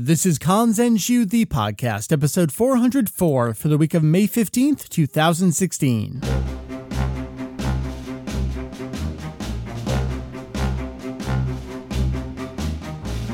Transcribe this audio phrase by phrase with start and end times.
[0.00, 6.37] This is Kanzenshuu, the podcast, episode 404 for the week of May 15th, 2016.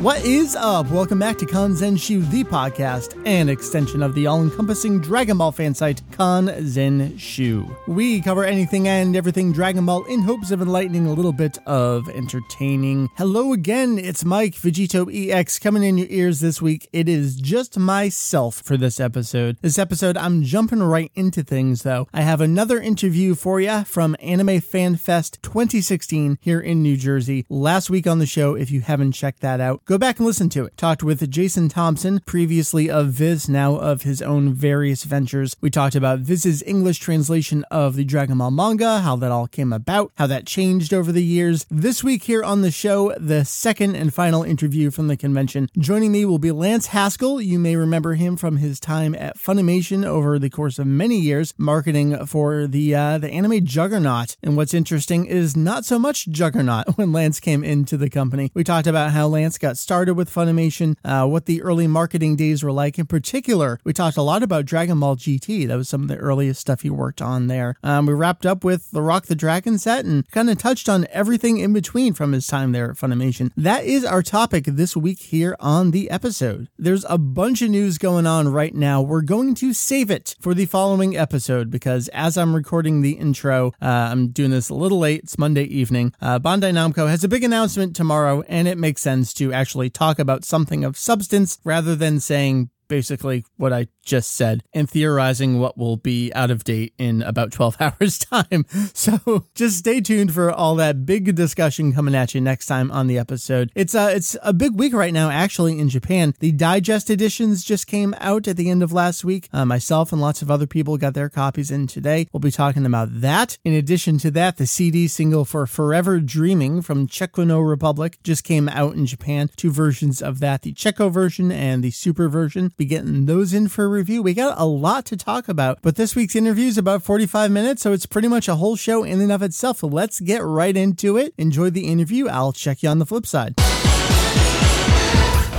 [0.05, 0.91] What is up?
[0.91, 6.03] Welcome back to Kanzenshuu, the podcast, an extension of the all-encompassing Dragon Ball fan site,
[6.11, 7.75] Kanzenshuu.
[7.89, 12.07] We cover anything and everything Dragon Ball in hopes of enlightening a little bit of
[12.11, 13.09] entertaining.
[13.17, 16.87] Hello again, it's Mike, Vegito EX, coming in your ears this week.
[16.93, 19.57] It is just myself for this episode.
[19.63, 22.09] This episode, I'm jumping right into things, though.
[22.13, 27.47] I have another interview for you from Anime Fan Fest 2016 here in New Jersey.
[27.49, 30.49] Last week on the show, if you haven't checked that out, go back and listen
[30.51, 30.77] to it.
[30.77, 35.57] Talked with Jason Thompson, previously of Viz, now of his own various ventures.
[35.61, 39.73] We talked about Viz's English translation of the Dragon Ball manga, how that all came
[39.73, 41.67] about, how that changed over the years.
[41.71, 45.69] This week here on the show, the second and final interview from the convention.
[45.79, 47.41] Joining me will be Lance Haskell.
[47.41, 51.55] You may remember him from his time at Funimation over the course of many years,
[51.59, 54.37] marketing for the uh, the anime Juggernaut.
[54.43, 58.51] And what's interesting is not so much Juggernaut when Lance came into the company.
[58.55, 62.65] We talked about how Lance got started with Funimation, uh, what the early marketing days
[62.65, 62.99] were like.
[62.99, 65.69] In particular, we talked a lot about Dragon Ball GT.
[65.69, 67.77] That was some of the earliest stuff he worked on there.
[67.83, 71.07] Um, we wrapped up with the Rock the Dragon set and kind of touched on
[71.11, 73.51] everything in between from his time there at Funimation.
[73.57, 76.69] That is our topic this week here on the episode.
[76.79, 79.03] There's a bunch of news going on right now.
[79.03, 83.73] We're going to save it for the following episode because as I'm recording the intro,
[83.83, 85.25] uh, I'm doing this a little late.
[85.25, 86.15] It's Monday evening.
[86.23, 90.19] Uh, Bandai Namco has a big announcement tomorrow, and it makes sense to actually talk
[90.19, 95.79] about something of substance rather than saying basically what I just said and theorizing what
[95.79, 98.67] will be out of date in about 12 hours time.
[98.93, 103.07] So just stay tuned for all that big discussion coming at you next time on
[103.07, 103.71] the episode.
[103.75, 106.35] It's a, it's a big week right now actually in Japan.
[106.41, 109.49] The digest editions just came out at the end of last week.
[109.53, 112.27] Uh, myself and lots of other people got their copies in today.
[112.33, 113.59] We'll be talking about that.
[113.65, 118.45] In addition to that, the CD single for Forever Dreaming from Czecho No Republic just
[118.45, 119.51] came out in Japan.
[119.57, 122.73] Two versions of that, the Czecho version and the Super version.
[122.77, 124.23] Be getting those in for review.
[124.23, 127.83] We got a lot to talk about, but this week's interview is about 45 minutes,
[127.83, 129.79] so it's pretty much a whole show in and of itself.
[129.79, 131.35] So let's get right into it.
[131.39, 132.27] Enjoy the interview.
[132.29, 133.55] I'll check you on the flip side.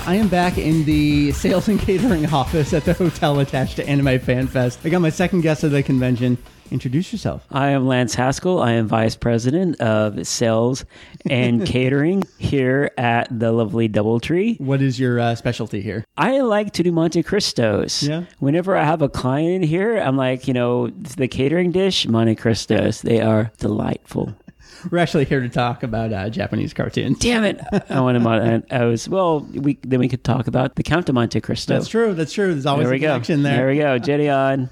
[0.08, 4.20] I am back in the sales and catering office at the hotel attached to Anime
[4.20, 4.80] Fan Fest.
[4.84, 6.38] I got my second guest of the convention.
[6.72, 7.46] Introduce yourself.
[7.52, 8.60] I am Lance Haskell.
[8.62, 10.84] I am Vice President of Sales
[11.30, 14.60] and Catering here at the lovely Doubletree.
[14.60, 16.04] What is your uh, specialty here?
[16.18, 18.08] I like to do Monte Cristos.
[18.08, 18.26] Yeah.
[18.40, 23.02] Whenever I have a client here, I'm like, you know, the catering dish, Monte Cristos.
[23.04, 24.36] They are delightful.
[24.92, 27.18] We're actually here to talk about uh, Japanese cartoons.
[27.20, 27.60] Damn it!
[27.90, 28.22] I wanted.
[28.22, 29.40] Mon- I was well.
[29.42, 31.74] We then we could talk about the Count of Monte Cristo.
[31.74, 32.14] That's true.
[32.14, 32.52] That's true.
[32.54, 33.20] There's always There we a go.
[33.20, 33.38] there.
[33.38, 34.00] There we go.
[34.00, 34.70] Jedion.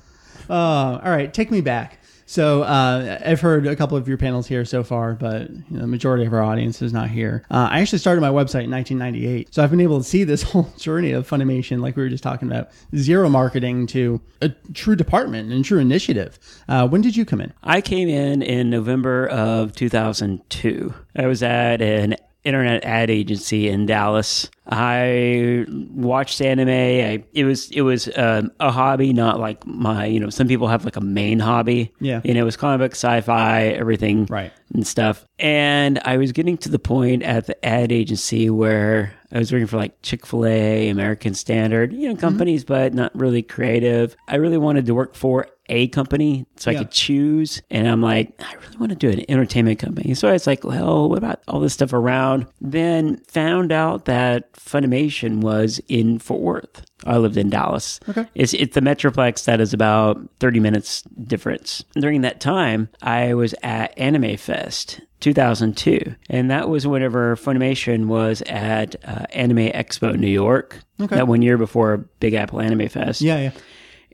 [0.49, 0.55] Oh,
[1.03, 1.33] all right.
[1.33, 1.99] Take me back.
[2.25, 5.81] So uh, I've heard a couple of your panels here so far, but you know,
[5.81, 7.43] the majority of our audience is not here.
[7.51, 10.41] Uh, I actually started my website in 1998, so I've been able to see this
[10.51, 14.95] whole journey of Funimation, like we were just talking about, zero marketing to a true
[14.95, 16.39] department and true initiative.
[16.67, 17.53] Uh, when did you come in?
[17.61, 20.93] I came in in November of 2002.
[21.15, 24.49] I was at an internet ad agency in Dallas.
[24.65, 26.69] I watched anime.
[26.69, 30.67] I, it was it was um, a hobby, not like my you know some people
[30.67, 31.93] have like a main hobby.
[31.99, 32.21] Yeah.
[32.23, 34.51] you know it was comic book, sci-fi, everything, Right.
[34.73, 35.25] and stuff.
[35.39, 39.67] And I was getting to the point at the ad agency where I was working
[39.67, 44.15] for like Chick Fil A, American Standard, you know, companies, but not really creative.
[44.27, 47.61] I really wanted to work for a company so I could choose.
[47.69, 50.13] And I'm like, I really want to do an entertainment company.
[50.13, 52.47] So I was like, well, what about all this stuff around?
[52.59, 56.85] Then found out that Funimation was in Fort Worth.
[57.05, 57.99] I lived in Dallas.
[58.07, 58.25] Okay.
[58.35, 61.83] It's it's the Metroplex that is about 30 minutes difference.
[61.93, 68.41] During that time, I was at Anime Fest 2002, and that was whenever Funimation was
[68.43, 70.79] at uh, Anime Expo New York.
[71.01, 71.15] Okay.
[71.15, 73.21] That one year before Big Apple Anime Fest.
[73.21, 73.51] Yeah, yeah.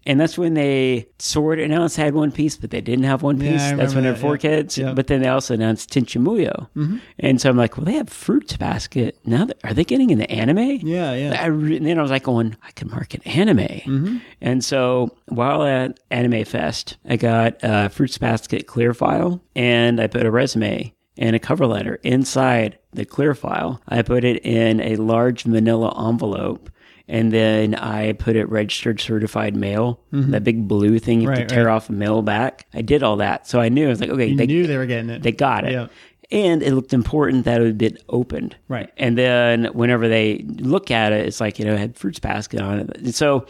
[0.10, 3.38] And that's when they sort of announced had One Piece, but they didn't have One
[3.40, 3.62] Piece.
[3.62, 4.42] I that's when they're that, four yeah.
[4.42, 4.76] kids.
[4.76, 4.94] Yeah.
[4.94, 6.68] But then they also announced Tenchi Muyo.
[6.76, 6.98] Mm-hmm.
[7.20, 9.20] And so I'm like, well, they have Fruits Basket.
[9.24, 10.80] Now, that, are they getting into anime?
[10.82, 11.40] Yeah, yeah.
[11.40, 13.60] I re- and then I was like going, I can market anime.
[13.60, 14.18] Mm-hmm.
[14.42, 20.08] And so while at Anime Fest, I got a Fruits Basket clear file and I
[20.08, 23.80] put a resume and a cover letter inside the clear file.
[23.88, 26.72] I put it in a large manila envelope.
[27.12, 31.42] And then I put it registered certified mail, that big blue thing you have Mm-hmm.
[31.42, 31.74] Right, to tear right.
[31.74, 32.68] off a mail back.
[32.74, 33.48] I did all that.
[33.48, 35.24] So I knew, I was like, okay, You they, knew they were getting it.
[35.24, 35.72] they got it.
[35.74, 35.88] Yeah.
[36.32, 38.56] and it looked important that it had been opened.
[38.68, 38.92] Right.
[38.98, 42.62] And then whenever they look at it, it's like you know it had fruits basket
[42.62, 42.98] on it.
[42.98, 43.48] And so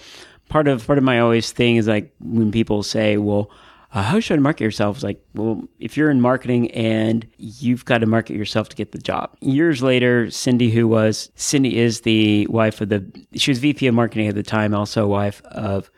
[0.47, 3.51] part of part of my always thing is like when people say, "Well,
[3.93, 7.85] uh, how should I market yourself?" It's like, well, if you're in marketing and you've
[7.85, 9.35] got to market yourself to get the job.
[9.41, 13.03] Years later, Cindy, who was Cindy, is the wife of the
[13.35, 15.89] she was VP of marketing at the time, also wife of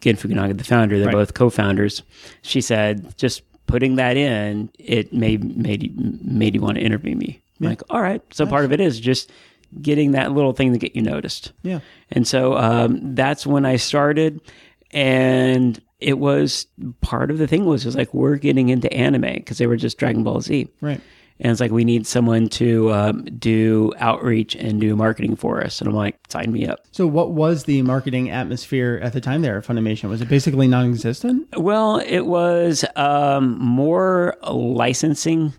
[0.00, 0.98] Gen Fukunaga, the founder.
[0.98, 1.14] They're Right.
[1.14, 2.02] both co-founders.
[2.42, 7.40] She said, just putting that in, it made made made you want to interview me.
[7.60, 8.22] I'm Like, all right.
[8.32, 9.30] So part of it is just
[9.82, 11.52] getting that little thing to get you noticed.
[11.62, 11.80] Yeah.
[12.10, 14.40] And so um, that's when I started,
[14.92, 16.66] and it was
[17.00, 19.98] part of the thing was just like we're getting into anime because they were just
[19.98, 20.68] Dragon Ball Z.
[20.80, 21.00] Right.
[21.42, 25.80] And it's like we need someone to um, do outreach and do marketing for us.
[25.80, 26.80] And I'm like, sign me up.
[26.92, 30.10] So, what was the marketing atmosphere at the time there at Funimation?
[30.10, 31.48] Was it basically non-existent?
[31.56, 35.54] Well, it was um, more licensing,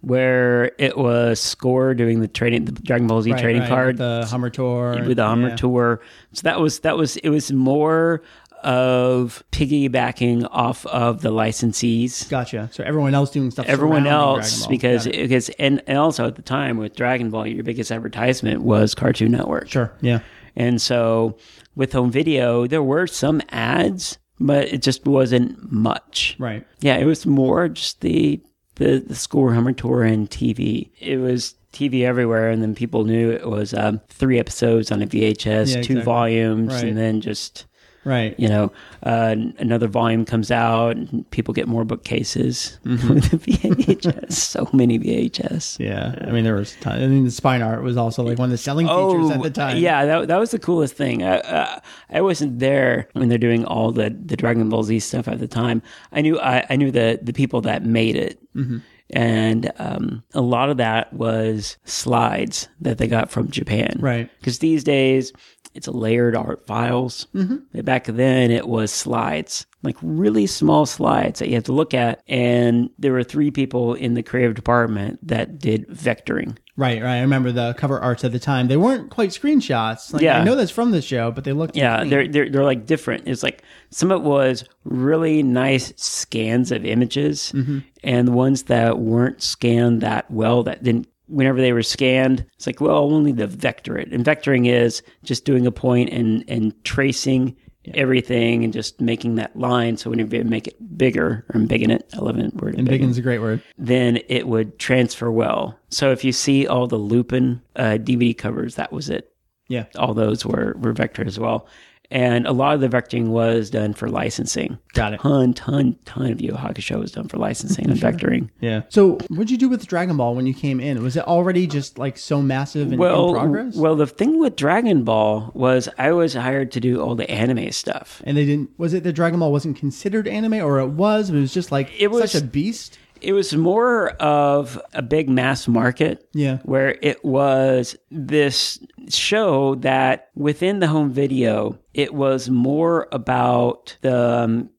[0.00, 3.98] where it was Score doing the trading, the Dragon Ball Z Right, trading right, card
[3.98, 5.56] the Hummer tour, with the Hummer yeah.
[5.56, 6.00] tour.
[6.32, 8.22] So that was that was it was more
[8.62, 12.28] of piggybacking off of the licensees.
[12.28, 12.68] Gotcha.
[12.72, 13.66] So everyone else doing stuff.
[13.66, 15.16] Everyone else, because it.
[15.16, 19.32] because and, and also at the time with Dragon Ball, your biggest advertisement was Cartoon
[19.32, 19.68] Network.
[19.68, 20.20] sure, yeah,
[20.56, 21.36] And so
[21.76, 26.36] with home video, there were some ads, but it just wasn't much.
[26.38, 26.66] right.
[26.80, 28.40] Yeah, it was more just the
[28.76, 30.90] the, the score Hummer tour and TV.
[30.98, 35.06] It was TV everywhere, and then people knew it was um, three episodes on a
[35.06, 36.00] VHS, Yeah, two exactly.
[36.02, 36.84] volumes, Right.
[36.84, 37.66] and then just
[38.04, 38.34] Right.
[38.40, 43.14] you know uh, another volume comes out, and people get more bookcases Mm-hmm.
[43.14, 44.32] with the VHS.
[44.32, 45.78] so many VHS.
[45.78, 46.74] Yeah, I mean there was.
[46.80, 49.42] Ton, I mean the spine art was also like one of the selling features at
[49.42, 49.76] the time.
[49.76, 51.22] Oh, Yeah, that, that was the coolest thing.
[51.22, 51.80] I, uh,
[52.10, 55.48] I wasn't there when they're doing all the, the Dragon Ball Z stuff at the
[55.48, 55.82] time.
[56.12, 58.78] I knew I, I knew the the people that made it, Mm-hmm.
[59.12, 63.96] And um, a lot of that was slides that they got from Japan.
[64.00, 64.30] Right.
[64.38, 65.32] Because these days
[65.74, 67.26] it's layered art files.
[67.34, 67.80] Mm-hmm.
[67.82, 72.22] Back then it was slides, like really small slides that you have to look at.
[72.28, 76.56] And there were three people in the creative department that did vectoring.
[76.80, 77.18] Right, right.
[77.18, 78.68] I remember the cover arts at the time.
[78.68, 80.14] They weren't quite screenshots.
[80.14, 80.40] Like, Yeah.
[80.40, 81.76] I know that's from the show, but they looked.
[81.76, 82.08] Yeah, clean.
[82.08, 83.28] they're, they're they're like different.
[83.28, 87.80] It's like some of it was really nice scans of images, mm-hmm.
[88.02, 91.06] and the ones that weren't scanned that well, that didn't.
[91.26, 94.10] Whenever they were scanned, it's like, well, need to vector it.
[94.10, 97.56] And vectoring is just doing a point and and tracing
[97.94, 99.96] everything and just making that line.
[99.96, 102.90] So whenever you make it bigger or embiggen it, I love it word and embiggen
[102.90, 103.62] Biggin's a great word.
[103.78, 105.78] then it would transfer well.
[105.88, 109.32] So if you see all the Lupin uh, DVD covers, that was it.
[109.68, 109.86] Yeah.
[109.96, 111.66] All those were, were vectored as well.
[112.12, 114.78] And a lot of the vectoring was done for licensing.
[114.94, 115.20] Got it.
[115.20, 118.50] Ton, ton, ton of Yu Yu Hakusho was done for licensing and vectoring.
[118.60, 118.82] Yeah.
[118.88, 121.00] So, what'd you do with Dragon Ball when you came in?
[121.02, 123.76] Was it already just like so massive and Well, in progress?
[123.76, 127.70] well, the thing with Dragon Ball was I was hired to do all the anime
[127.70, 128.20] stuff.
[128.24, 128.70] and they didn't.
[128.78, 131.30] Was it that Dragon Ball wasn't considered anime, or it was?
[131.30, 132.98] But it was just like It was- such a beast.
[133.20, 136.28] It was more of a big mass market.
[136.32, 136.58] Yeah.
[136.64, 138.78] Where it was this
[139.08, 144.70] show that within the home video, it was more about the um,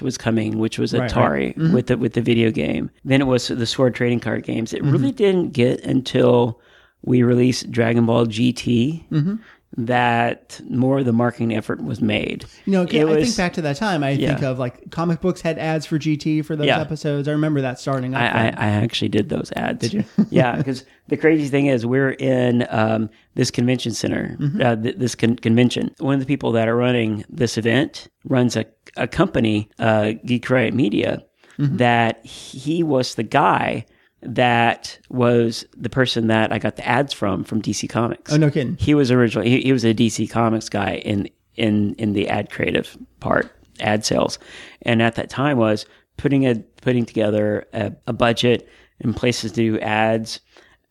[0.00, 1.74] was coming, which was Right, Atari right.
[1.74, 2.90] with the with the video game.
[3.04, 4.72] Then it was the Score Trading Card games.
[4.72, 5.16] It really mm-hmm.
[5.16, 6.60] didn't get until
[7.02, 9.36] we released Dragon Ball GT mm-hmm.
[9.78, 12.44] That more of the marketing effort was made.
[12.66, 14.02] You know, I was- think back to that time.
[14.02, 16.80] I think of like comic books had ads for GT for those Yeah.
[16.80, 17.28] episodes.
[17.28, 18.20] I remember that starting up.
[18.20, 18.46] I, I.
[18.48, 19.78] I actually did those ads.
[19.80, 20.04] Did you?
[20.30, 25.14] yeah, because the crazy thing is, we're in um, this convention center, uh, th- this
[25.14, 25.94] con- convention.
[25.98, 28.64] One of the people that are running this event runs a,
[28.96, 31.22] a company, uh, Geek Riot Media,
[31.60, 33.84] that he was the guy
[34.22, 38.32] that was the person that I got the ads from from DC Comics.
[38.32, 38.76] oh no kidding.
[38.78, 42.50] He was originally he, he was a DC Comics guy in in in the ad
[42.50, 44.38] creative part, ad sales,
[44.82, 48.68] and at that time was putting a putting together a, a budget
[49.00, 50.40] and places to do ads.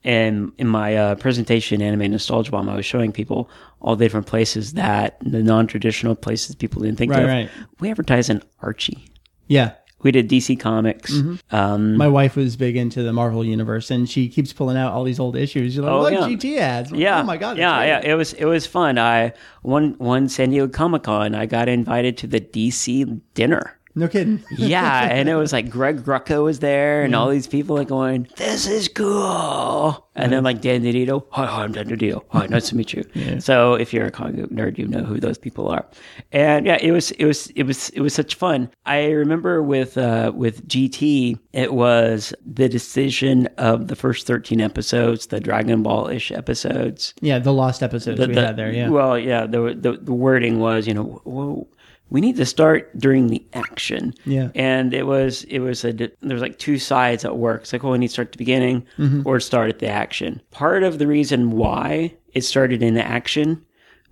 [0.03, 3.49] And in my uh, presentation, Anime Nostalgia Bomb, I was showing people
[3.81, 7.27] all the different places that the non-traditional places people didn't think Right, of.
[7.27, 7.49] right.
[7.81, 9.09] We advertise in Archie.
[9.47, 9.73] Yeah.
[10.03, 11.11] We did DC Comics.
[11.11, 11.55] Mm-hmm.
[11.55, 15.03] Um, My wife was big into the Marvel universe, and she keeps pulling out all
[15.03, 15.75] these old issues.
[15.75, 16.19] You're like, Oh, look, yeah.
[16.51, 16.91] GT ads.
[16.91, 17.21] Yeah.
[17.21, 17.57] Oh my god.
[17.57, 18.01] Yeah, yeah.
[18.03, 18.99] It was it was fun.
[18.99, 21.33] I one one San Diego Comic Con.
[21.33, 23.73] I got invited to the DC dinner.
[23.97, 24.43] No kidding.
[24.57, 28.27] yeah, and it was like Greg Rucka was there, and all these people like going,
[28.35, 32.23] "This is cool," and then like Dan DiDio, "Hi, hi, I'm Dan DiDio.
[32.29, 33.03] Hi, nice to meet you."
[33.39, 35.83] So if you're a comic book nerd, you know who those people are,
[36.31, 38.69] and yeah, it was it was it was it was such fun.
[38.85, 45.25] I remember with uh, with GT, it was the decision of the first thirteen episodes,
[45.27, 47.15] the Dragon Ball ish episodes.
[47.21, 48.71] Yeah, the lost episodes we The- had there.
[48.71, 48.89] Yeah.
[48.89, 49.47] Well, yeah.
[49.47, 51.67] The, the the wording was, you know, whoa,
[52.09, 54.13] we need to start during the action.
[54.25, 54.49] Yeah.
[54.55, 57.61] And it was it was a there was like two sides at work.
[57.63, 59.23] It's like, well, we need to start at the beginning Mm-hmm.
[59.25, 60.41] or start at the action.
[60.51, 63.63] Part of the reason why it started in the action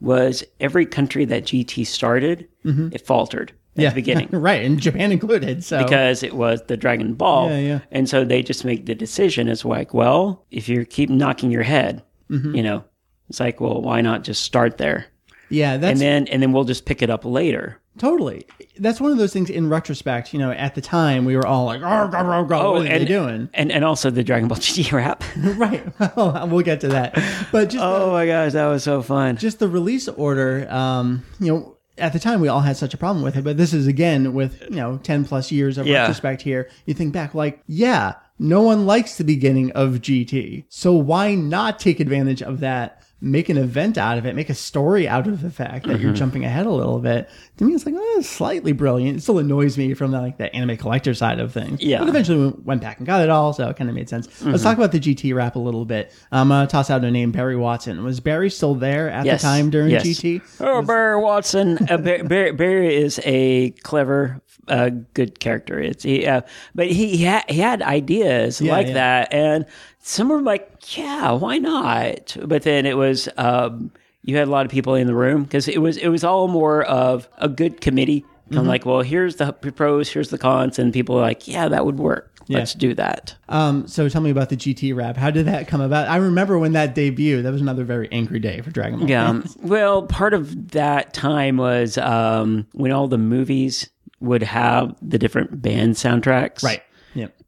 [0.01, 3.81] was every country that GT started, it faltered at Mm-hmm.
[3.81, 3.89] yeah.
[3.89, 4.29] the beginning.
[4.31, 5.63] right, and Japan included.
[5.63, 7.49] So Because it was the Dragon Ball.
[7.49, 7.79] Yeah, yeah.
[7.91, 11.63] And so they just make the decision as like, well, if you keep knocking your
[11.63, 12.55] head, Mm-hmm.
[12.55, 12.83] you know,
[13.29, 15.05] it's like, well, why not just start there?
[15.49, 17.79] yeah, that's and then and then we'll just pick it up later.
[17.97, 18.45] Totally.
[18.77, 19.49] That's one of those things.
[19.49, 23.01] In retrospect, you know, at the time we were all like, "Oh, what are and,
[23.01, 25.23] they doing?" And and also the Dragon Ball GT rap.
[25.57, 25.83] right.
[26.15, 27.13] Well, we'll get to that.
[27.51, 29.37] But just oh my gosh, that was so fun.
[29.37, 32.97] just the release order, um, you know, at the time we all had such a
[32.97, 36.01] problem with it, but this is again with, you know, 10 plus years of Yeah.
[36.01, 36.69] retrospect here.
[36.85, 40.65] You think back like, yeah, no one likes the beginning of GT.
[40.67, 43.01] So why not take advantage of that?
[43.21, 46.03] Make an event out of it, make a story out of the fact that Mm-hmm.
[46.03, 47.29] you're jumping ahead a little bit.
[47.57, 49.17] To me, it's like, oh, it's slightly brilliant.
[49.17, 51.81] It still annoys me from the, like the anime collector side of things.
[51.81, 51.99] Yeah.
[51.99, 54.27] But eventually we went back and got it all, so it kind of made sense.
[54.27, 54.51] Mm-hmm.
[54.51, 56.13] Let's talk about the GT rap a little bit.
[56.31, 58.03] I'm going to toss out a name, Barry Watson.
[58.03, 59.41] Was Barry still there at Yes.
[59.41, 60.03] the time during Yes.
[60.05, 60.41] GT?
[60.59, 61.77] Oh, Barry Watson.
[61.89, 65.79] Uh, Barry, Barry, Barry is a clever, uh, good character.
[65.79, 66.41] It's he, uh,
[66.75, 68.93] but he he had, he had ideas like yeah.
[68.93, 69.65] that, and
[70.05, 72.37] some were like, yeah, why not?
[72.45, 73.27] But then it was.
[73.37, 76.23] Um, you had a lot of people in the room because it was it was
[76.23, 78.23] all more of a good committee.
[78.45, 78.59] Mm-hmm.
[78.59, 81.83] of like, well, here's the pros, here's the cons, and people are like, yeah, that
[81.83, 82.31] would work.
[82.47, 83.35] Let's do that.
[83.49, 85.17] Um, so tell me about the GT rap.
[85.17, 86.07] How did that come about?
[86.07, 87.41] I remember when that debuted.
[87.41, 89.09] That was another very angry day for Dragon Ball.
[89.09, 89.41] Yeah.
[89.61, 95.59] Well, part of that time was um, when all the movies would have the different
[95.59, 96.61] band soundtracks.
[96.61, 96.83] Right.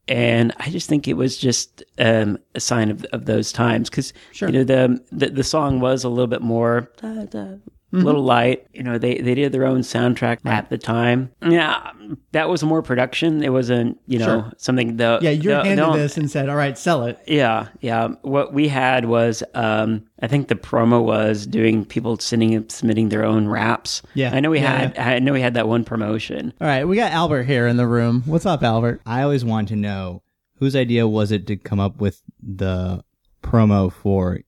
[0.08, 4.14] And I just think it was just um, a sign of, of those times because
[4.32, 4.50] Sure.
[4.50, 7.48] you know the, the the song was a little bit more da, da,
[7.94, 8.04] Mm-hmm.
[8.06, 8.68] little light.
[8.74, 11.32] You know they they did their own soundtrack at the time.
[11.42, 11.92] Yeah,
[12.34, 13.42] that was more production.
[13.42, 14.52] It wasn't you know Sure.
[14.58, 17.68] something the Yeah, you the- handed the- this and said, "All right, sell it." yeah,
[17.80, 18.10] yeah.
[18.24, 23.24] What we had was, um, I think the promo was doing people sending submitting their
[23.24, 24.02] own raps.
[24.16, 24.98] Yeah, I know we yeah, had.
[25.00, 26.52] I know we had that one promotion.
[26.60, 28.22] All right, we got Albert here in the room.
[28.26, 29.00] What's up, Albert?
[29.06, 30.24] I always wanted to know
[30.60, 33.02] whose idea was it to come up with the
[33.42, 34.40] promo for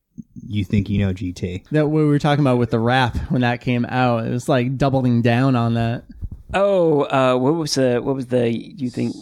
[0.47, 1.67] You Think You Know GT?
[1.69, 4.25] That what we were talking about with the rap when that came out.
[4.25, 6.03] It was like doubling down on that.
[6.53, 9.15] Oh, uh, what was the what was the you think?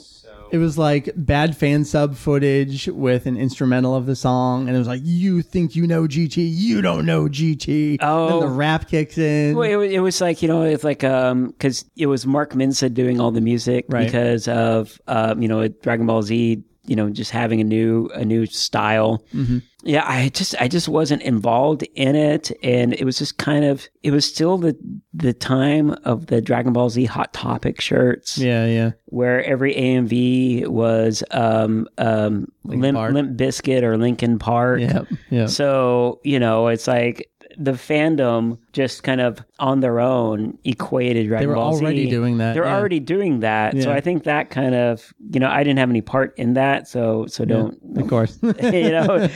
[0.50, 4.80] It was like bad fan sub footage with an instrumental of the song, and it
[4.80, 6.38] was like, "You think you know GT?
[6.50, 8.30] You don't know GT." Oh.
[8.30, 9.58] then the rap kicks in.
[9.58, 12.54] Well, it, was- it was like you know, it's like um, because it was Mark
[12.54, 14.06] Menza doing all the music Right.
[14.06, 16.64] because of um, you know, Dragon Ball Z.
[16.88, 19.24] You know, just having a new a new style.
[19.34, 19.60] Mm-hmm.
[19.84, 23.88] Yeah, I just I just wasn't involved in it, and it was just kind of
[24.04, 24.76] it was still the
[25.14, 28.92] the time of the Dragon Ball Z Hot Topic shirts, Yeah, yeah.
[29.06, 34.82] where every AMV was um um Limp, Limp Bizkit or Linkin Park.
[34.82, 40.58] yeah yeah So, you know, it's like the fandom just kind of on their own
[40.64, 41.84] equated Dragon were Ball Z.
[41.84, 42.78] already doing that, They're yeah.
[42.78, 43.82] already doing that.
[43.82, 46.88] So I think that kind of, you know, I didn't have any part in that.
[46.88, 48.38] So, so don't, Of course.
[48.44, 49.28] you know,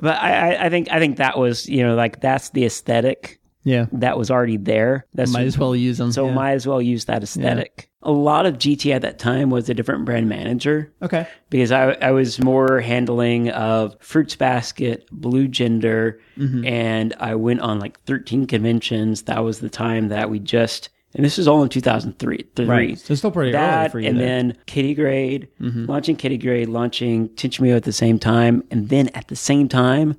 [0.00, 3.86] but I, I- think, I think that was, you know, like that's the aesthetic yeah.
[3.92, 5.06] that was already there.
[5.14, 6.12] That's Might as well use them.
[6.12, 6.34] so yeah.
[6.34, 7.90] might as well use that aesthetic.
[8.04, 11.26] A lot of GT at that time was a different brand manager okay.
[11.50, 16.64] because I, I was more handling of Fruits Basket, Blue Gender, Mm-hmm.
[16.66, 19.22] and I went on like 13 conventions.
[19.22, 22.44] That was the time that we just, and this was all in 2003.
[22.56, 22.94] three.
[22.96, 24.08] So still pretty early That for you.
[24.08, 24.26] and there.
[24.26, 29.08] then Kiddy Grade, launching Kiddy Grade, launching Tenchi Muyo at the same time, and then
[29.14, 30.16] at the same time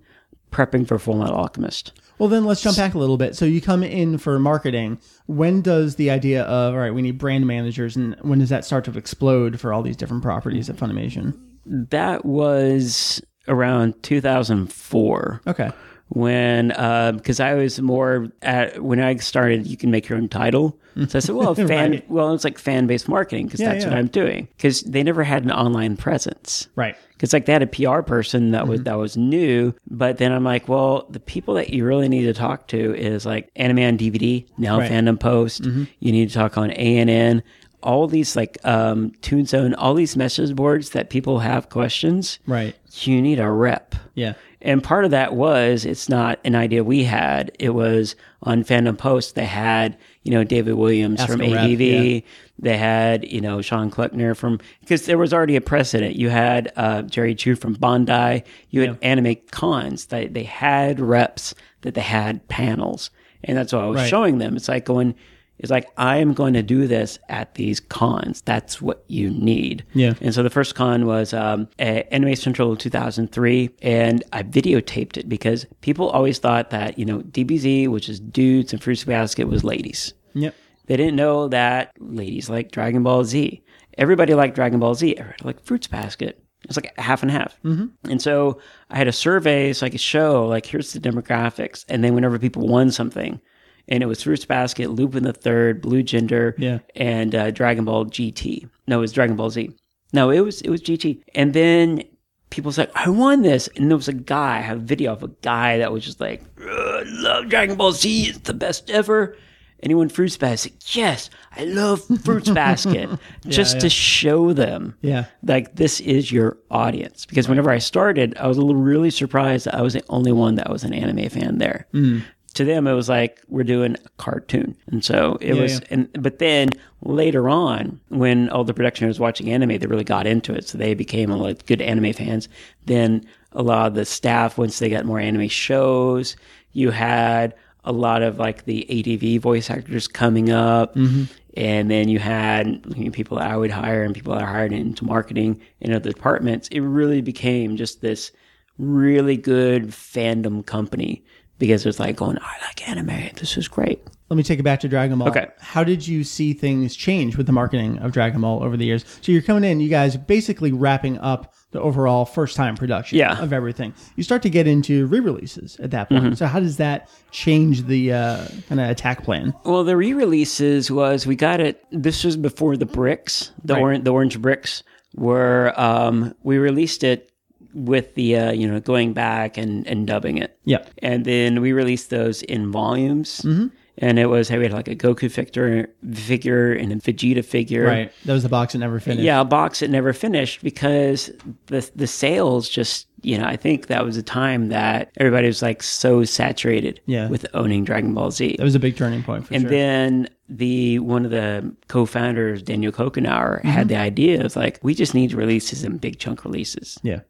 [0.52, 1.92] prepping for Full Metal Alchemist.
[2.18, 3.36] Well, then let's jump back a little bit.
[3.36, 5.00] So you come in for marketing.
[5.26, 8.66] When does the idea of all right, we need brand managers, and when does that
[8.66, 11.38] start to explode for all these different properties at Funimation?
[11.66, 15.42] That was around 2004.
[15.48, 15.72] Okay.
[16.10, 16.68] When
[17.16, 20.78] because I was more at when I started, you can make your own title.
[21.10, 22.10] So I said, well, fan, Right.
[22.10, 23.90] well, it's like fan based marketing because Yeah, that's yeah.
[23.92, 24.48] what I'm doing.
[24.56, 26.70] Because they never had an online presence.
[26.78, 26.96] Right.
[27.14, 28.70] Because like they had a PR person that Mm-hmm.
[28.72, 32.24] was that was new, but then I'm like, well, the people that you really need
[32.26, 34.90] to talk to is like Anime on DVD, Now Right.
[34.90, 35.08] Mm-hmm.
[35.08, 35.66] Fandom Post.
[35.66, 37.44] You need to talk on ANN.
[37.86, 42.40] All these like um, Toon Zone, all these message boards that people have questions.
[42.48, 42.76] Right.
[43.02, 43.96] You need a rep.
[44.16, 44.34] Yeah.
[44.62, 47.52] And part of that was it's not an idea we had.
[47.60, 49.36] It was on Fandom Post.
[49.36, 51.82] They had you know David Williams Ask from ADV.
[51.82, 52.20] yeah.
[52.58, 56.16] They had you know Shawne Kleckner from because there was already a precedent.
[56.16, 58.44] You had uh, Jerry Chu from Bandai.
[58.72, 60.06] You had Anime Cons.
[60.08, 63.12] They they had reps that they had panels,
[63.44, 64.10] and that's what I was Right.
[64.10, 64.56] showing them.
[64.56, 65.14] It's like going.
[65.60, 68.42] It's like I am going to do this at these cons.
[68.42, 69.86] That's what you need.
[69.94, 70.14] Yeah.
[70.22, 75.66] And so the first con was um, Anime Central 2003, and I videotaped it because
[75.82, 80.14] people always thought that you know DBZ, which is dudes, and Fruits Basket was ladies.
[80.34, 80.54] Yep.
[80.88, 83.64] They didn't know that ladies like Dragon Ball Z.
[83.98, 85.18] Everybody liked Dragon Ball Z.
[85.18, 86.42] Everybody liked Fruits Basket.
[86.66, 87.60] It's like half and half.
[87.64, 88.12] Mm-hmm.
[88.12, 88.60] And so
[88.90, 91.86] I had a survey so I could show, like, here's the demographics.
[91.90, 93.40] And then whenever people won something,
[93.88, 96.80] and it was Fruits Basket, Lupin the Third, Blue Gender, Yeah.
[96.96, 98.70] and uh, Dragon Ball GT.
[98.88, 99.72] No, it was Dragon Ball Z.
[100.14, 101.22] No, it was it was GT.
[101.34, 102.04] And then
[102.52, 103.68] people was like, I won this.
[103.76, 106.22] And there was a guy, I have a video of a guy that was just
[106.22, 108.28] like, I love Dragon Ball Z.
[108.30, 109.36] It's the best ever.
[109.82, 110.74] And he won Fruits Basket.
[110.96, 113.10] Yes, I love Fruits Basket.
[113.48, 115.26] just to show them Yeah.
[115.44, 117.26] like this is your audience.
[117.26, 120.32] Because whenever I started, I was a little really surprised that I was the only
[120.32, 121.88] one that was an anime fan there.
[121.94, 122.24] Mm.
[122.56, 125.74] To them, it was like we're doing a cartoon, and so it Yeah, was.
[125.74, 125.88] yeah.
[125.92, 126.70] And but then
[127.02, 130.78] later on, when all the production was watching anime, they really got into it, so
[130.78, 132.50] they became like good anime fans.
[132.86, 136.36] Then a lot of the staff, once they got more anime shows,
[136.74, 140.96] you had a lot of like the ADV voice actors coming up.
[140.96, 141.26] Mm-hmm.
[141.58, 144.48] And then you had you know, people that I would hire and people that I
[144.48, 146.68] hired into marketing in other departments.
[146.70, 148.32] It really became just this
[148.78, 151.24] really good fandom company
[151.58, 153.30] because it's like going, I like anime.
[153.36, 154.02] This is great.
[154.30, 155.30] Let me take it back to Dragon Ball.
[155.30, 155.48] Okay.
[155.60, 159.06] How did you see things change with the marketing of Dragon Ball over the years?
[159.22, 163.40] So you're coming in, you guys basically wrapping up the overall first time production Yeah.
[163.40, 163.94] of everything.
[164.16, 166.24] You start to get into re releases at that point.
[166.24, 166.34] Mm-hmm.
[166.36, 169.54] So how does that change the uh, kind of attack plan?
[169.64, 171.84] Well, the re-releases was we got it.
[171.92, 173.82] This was before the bricks, the Right.
[173.82, 174.82] orange, the orange bricks.
[175.18, 177.32] Were um, we released it
[177.76, 180.58] with the uh, you know going back and and dubbing it.
[180.66, 183.42] Yeah, and then we released those in volumes.
[183.42, 183.68] Mm-hmm.
[183.98, 187.86] And it was hey, we had like a Goku figure, figure and a Vegeta figure.
[187.86, 188.12] Right.
[188.26, 189.24] That was the box that never finished.
[189.24, 191.32] Yeah, a box that never finished because
[191.68, 195.62] the the sales just you know I think that was a time that everybody was
[195.62, 197.30] like so saturated Yeah.
[197.30, 198.56] with owning Dragon Ball Z.
[198.58, 199.70] That was a big turning point for and sure.
[199.72, 203.68] then the one of the co-founders, Daniel Cocanougher, Mm-hmm.
[203.70, 204.44] had the idea.
[204.46, 207.22] of like we just need to release this in big chunk releases, yeah.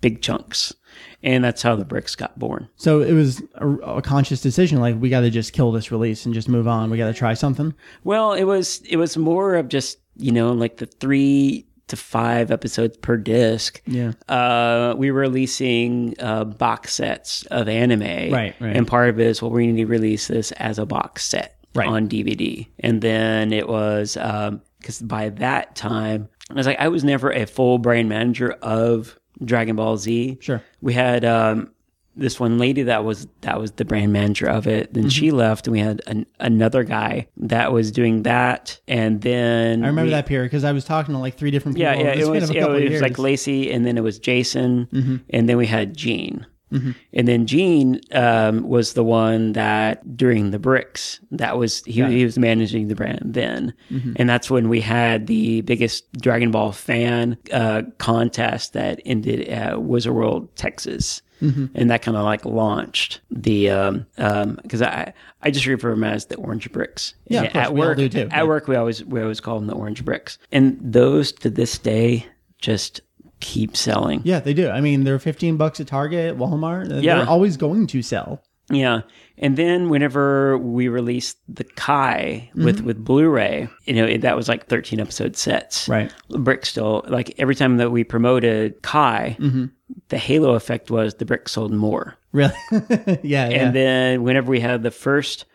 [0.00, 0.74] Big chunks,
[1.22, 2.68] and that's how the bricks got born.
[2.76, 6.24] So it was a, a conscious decision like, we got to just kill this release
[6.24, 6.90] and just move on.
[6.90, 7.74] We got to try something.
[8.04, 12.50] Well, it was it was more of just you know like the three to five
[12.52, 13.82] episodes per disc.
[13.84, 14.12] Yeah.
[14.28, 18.76] Uh, we were releasing uh, box sets of anime, Right, right.
[18.76, 21.56] And part of it is well, we need to release this as a box set
[21.74, 21.86] Right.
[21.88, 27.04] on DVD, and then it was because by that time I was like I was
[27.04, 30.38] never a full brand manager of Dragon Ball Z.
[30.40, 30.62] Sure.
[30.80, 31.70] we had um,
[32.16, 34.92] this one lady that was that was the brand manager of it.
[34.92, 35.08] Then Mm-hmm.
[35.10, 38.80] she left, and we had an, another guy that was doing that.
[38.88, 41.76] And then I remember we- that period because I was talking to like three different
[41.78, 41.92] people.
[41.92, 42.14] Yeah, yeah.
[42.20, 44.86] It was of a it couple of was like Lacey, and then it was Jason,
[44.92, 45.16] Mm-hmm.
[45.30, 46.46] and then we had Gene.
[47.12, 52.24] And then Gene um, was the one that during the bricks that was he, he
[52.24, 54.12] was managing the brand then, Mm-hmm.
[54.16, 59.82] and that's when we had the biggest Dragon Ball fan uh, contest that ended at
[59.82, 61.22] Wizard World, Texas.
[61.42, 61.66] Mm-hmm.
[61.74, 65.94] And that kind of like launched the um um because I I just refer to
[65.94, 67.14] them as the orange bricks.
[67.28, 68.20] Yeah, at work do too.
[68.20, 68.42] at Yeah.
[68.44, 72.26] work we always we always call them the orange bricks, and those to this day
[72.58, 73.00] just
[73.40, 74.20] keep selling.
[74.24, 74.68] Yeah, they do.
[74.68, 77.02] I mean, they're 15 bucks at Target, Walmart.
[77.02, 77.16] Yeah.
[77.18, 78.42] They're always going to sell.
[78.70, 79.00] Yeah.
[79.36, 82.64] And then whenever we released the Kai Mm-hmm.
[82.64, 85.88] with with Blu-ray, you know, it, that was like 13 episode sets.
[85.88, 86.12] Right.
[86.28, 89.64] Brick still like every time that we promoted Kai, Mm-hmm.
[90.08, 92.16] the halo effect was the brick sold more.
[92.32, 92.52] Really?
[92.70, 93.46] yeah, yeah.
[93.48, 95.46] And then whenever we had the first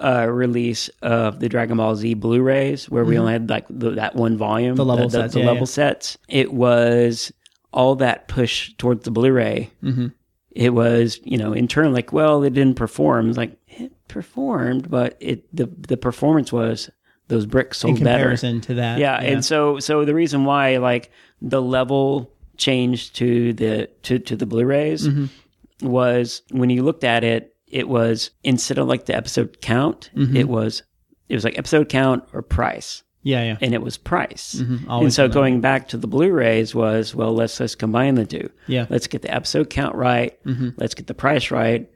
[0.00, 4.14] uh, release of the Dragon Ball Z Blu-rays, where we only had like the, that
[4.14, 4.76] one volume, Mm-hmm.
[4.76, 5.64] The level the, sets, the yeah, level yeah.
[5.66, 7.32] sets, it was
[7.72, 9.70] all that push towards the Blu-ray.
[9.82, 10.06] Mm-hmm.
[10.52, 13.28] It was, you know, in turn, like, well, it didn't perform.
[13.28, 16.90] It's like it performed, but it the the performance was
[17.28, 18.18] those bricks in sold better.
[18.18, 18.98] comparison to that.
[18.98, 21.10] Yeah, and so so the reason why like
[21.42, 25.86] the level changed to the to to the Blu-rays Mm-hmm.
[25.88, 30.36] was when you looked at it, it was instead of like the episode count, Mm-hmm.
[30.36, 30.82] it was
[31.28, 33.02] it was like episode count or price.
[33.22, 33.56] Yeah, yeah.
[33.60, 34.54] and it was price.
[34.88, 38.48] and so going back to the Blu-rays was well, let's let's combine the two.
[38.68, 38.86] Yeah.
[38.88, 40.38] let's get the episode count right.
[40.76, 41.90] Let's get the price right,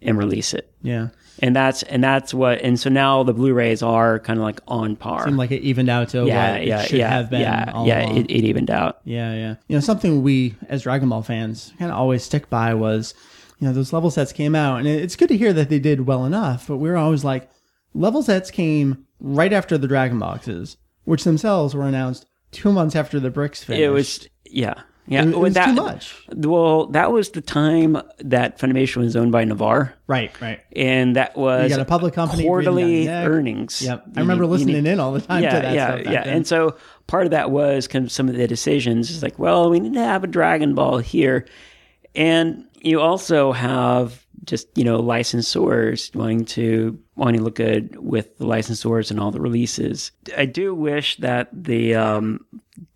[0.00, 0.72] and release it.
[0.82, 1.08] Yeah.
[1.42, 2.60] And that's and that's what.
[2.62, 5.24] And so now the Blu-rays are kind of like on par.
[5.24, 7.40] Seemed like it evened out to yeah, what yeah, it should yeah, have been.
[7.40, 8.08] yeah, all yeah.
[8.10, 9.00] It, it evened out.
[9.04, 9.54] Yeah, yeah.
[9.68, 13.14] You know, something we as Dragon Ball fans kind of always stick by was,
[13.60, 16.06] you know, those level sets came out, and it's good to hear that they did
[16.06, 16.66] well enough.
[16.66, 17.48] But we were always like,
[17.94, 23.20] level sets came right after the Dragon boxes, which themselves were announced two months after
[23.20, 23.82] the bricks finished.
[23.82, 24.74] It was yeah.
[25.06, 26.14] Yeah, It was- it was that, too much.
[26.36, 30.60] Well, that was the time that Funimation was owned by Navarre, right, right.
[30.76, 33.82] and that was got a public company quarterly earnings.
[33.82, 35.96] Yep, You I remember need- listening need- in all the time yeah, to that yeah,
[35.96, 36.24] yeah.
[36.24, 36.36] then.
[36.36, 36.76] And so
[37.08, 39.10] part of that was kind of some of the decisions.
[39.10, 41.44] It's like, well, we need to have a Dragon Ball here,
[42.14, 48.36] and you also have just you know licensors wanting to wanting to look good with
[48.38, 50.12] the licensors and all the releases.
[50.36, 52.44] I do wish that the um,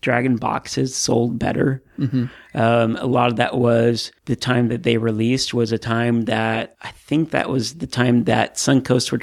[0.01, 1.83] Dragon boxes sold better.
[1.99, 2.27] Mm-hmm.
[2.55, 6.77] Um, a lot of that was the time that they released was a time that
[6.83, 9.19] I think that was the time that Suncoast were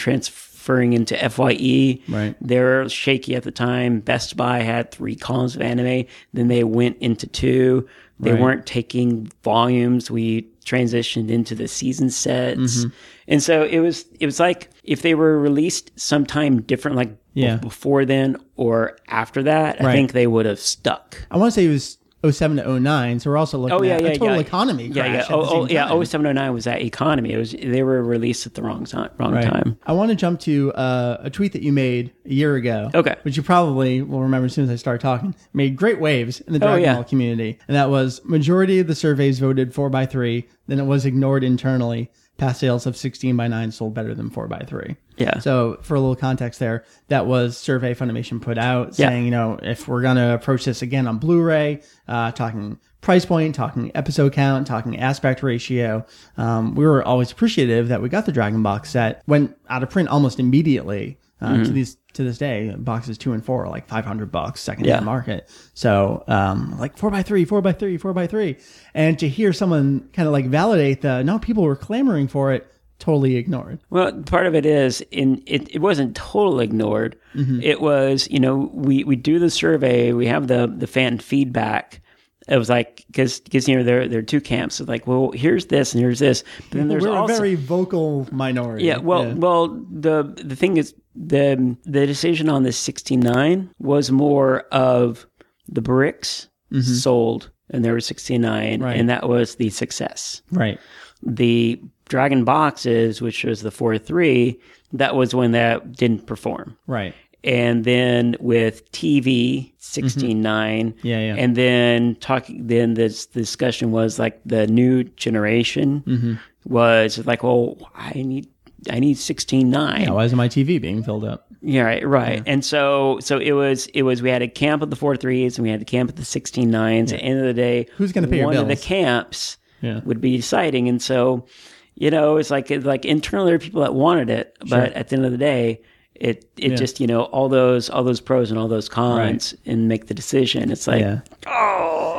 [0.62, 2.00] transferring into FYE.
[2.08, 2.36] Right.
[2.42, 4.00] They were shaky at the time.
[4.00, 6.06] Best Buy had three columns of anime.
[6.34, 7.88] Then they went into two.
[8.20, 8.42] They Right.
[8.42, 10.12] weren't taking volumes.
[10.12, 12.60] We transitioned into the season sets.
[12.86, 12.90] Mm-hmm.
[13.28, 17.56] And so it was it was like if they were released sometime different like b-
[17.58, 21.18] before then or after that, I think they would have stuck.
[21.32, 21.98] I want to say it was
[22.30, 24.42] 07 to 09, so we're also looking Oh yeah, at yeah, a total yeah.
[24.42, 25.26] economy Yeah, yeah.
[25.30, 25.88] Oh, oh yeah.
[25.88, 26.06] time.
[26.06, 27.34] 0709 was that economy.
[27.34, 29.10] It was they were released at the wrong time.
[29.18, 29.78] Wrong time.
[29.86, 32.92] I want to jump to uh, a tweet that you made a year ago.
[32.94, 33.16] Okay.
[33.24, 35.34] Which you probably will remember as soon as I start talking.
[35.54, 36.94] Made great waves in the Dragon Oh.
[36.96, 37.58] Ball community.
[37.68, 41.44] And that was majority of the surveys voted 4 by 3 then it was ignored
[41.44, 42.10] internally.
[42.42, 45.38] Past sales of 16 by 9 sold better than 4 by 3 Yeah.
[45.40, 49.10] So, for a little context there, that was survey Funimation put out Yeah.
[49.10, 53.26] saying, you know, if we're going to approach this again on Blu-ray, uh, talking price
[53.26, 56.04] point, talking episode count, talking aspect ratio,
[56.38, 59.92] um, we were always appreciative that we got the Dragon Box set went out of
[59.92, 61.20] print almost immediately.
[61.40, 61.64] Uh, Mm-hmm.
[61.64, 64.86] To these to this day, boxes two and four are like five hundred bucks second
[64.86, 64.96] Yeah.
[64.96, 65.50] hand market.
[65.74, 68.58] So um, like four by three, four by three, four by three,
[68.94, 72.68] and to hear someone kind of like validate the no, people were clamoring for it,
[73.00, 73.80] totally ignored.
[73.90, 77.18] Well, part of it is in it, it wasn't totally ignored.
[77.34, 77.62] Mm-hmm.
[77.62, 82.02] It was, you know, we, we do the survey, we have the the fan feedback.
[82.48, 84.80] It was like because because you know there there are two camps.
[84.80, 86.44] It's like, well, here's this and here's this.
[86.70, 88.86] But then there's We're also a very vocal minority.
[88.86, 88.98] yeah.
[88.98, 95.28] Well, well, the the thing is the the decision on the 69 was more of
[95.68, 96.48] the bricks
[96.82, 98.42] sold and there were 69
[98.74, 98.84] Mm-hmm.
[98.84, 98.98] Right.
[99.00, 100.80] and that was the success right.
[101.22, 104.60] the Dragon boxes, which was the four three,
[104.94, 106.78] that was when that didn't perform.
[106.88, 107.14] Right.
[107.44, 111.36] And then with TV sixteen nine, Yeah, yeah.
[111.38, 116.34] and then talking, then this discussion was like the new generation Mm-hmm.
[116.66, 118.48] was like, well, I need.
[118.90, 120.02] I need sixteen nine.
[120.02, 121.46] Yeah, why isn't my TV being filled up?
[121.62, 122.42] Yeah, right, right.
[122.48, 124.24] And so, so it was, it was.
[124.24, 126.26] We had a camp of the four threes, and we had a camp of the
[126.26, 127.12] sixteen nines.
[127.14, 130.02] At the end of the day, Who's gonna pay your one of the camps Yeah.
[130.04, 130.90] would be deciding.
[130.90, 131.46] And so,
[131.94, 135.10] you know, it's like it's like internally there are people that wanted it, but at
[135.10, 135.82] the end of the day,
[136.22, 139.88] it it just you know all those all those pros and all those cons and
[139.88, 140.72] make the decision.
[140.72, 141.22] It's like Yeah.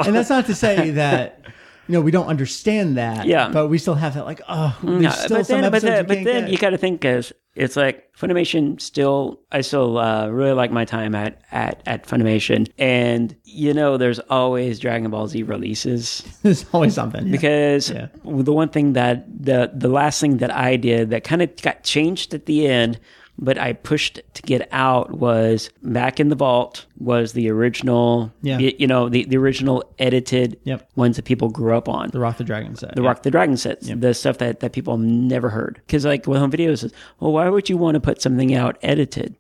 [0.07, 1.41] And that's not to say that
[1.89, 3.27] you know we don't understand that.
[3.27, 3.49] Yeah.
[3.53, 5.99] But we still have that like oh there's No, still but some then, but then,
[5.99, 9.39] you but then you got to think as it's like Funimation still.
[9.53, 14.19] I still uh, really like my time at, at at Funimation, and you know, there's
[14.31, 17.27] always Dragon Ball Z releases there's always something.
[17.27, 17.31] Yeah.
[17.33, 18.07] because Yeah.
[18.25, 21.85] the one thing that the the last thing that I did that kind of got
[21.85, 22.99] changed at the end.
[23.39, 28.59] But I pushed to get out was back in the vault was the original, Yeah.
[28.59, 30.89] y- you know, the, the original edited Yep.
[30.97, 32.95] ones that people grew up on the Rock the Dragon set.
[32.95, 35.81] the Rock the Dragon sets, the stuff that, that people never heard.
[35.87, 38.77] Because like with home videos, is, well, why would you want to put something out
[38.83, 39.35] edited?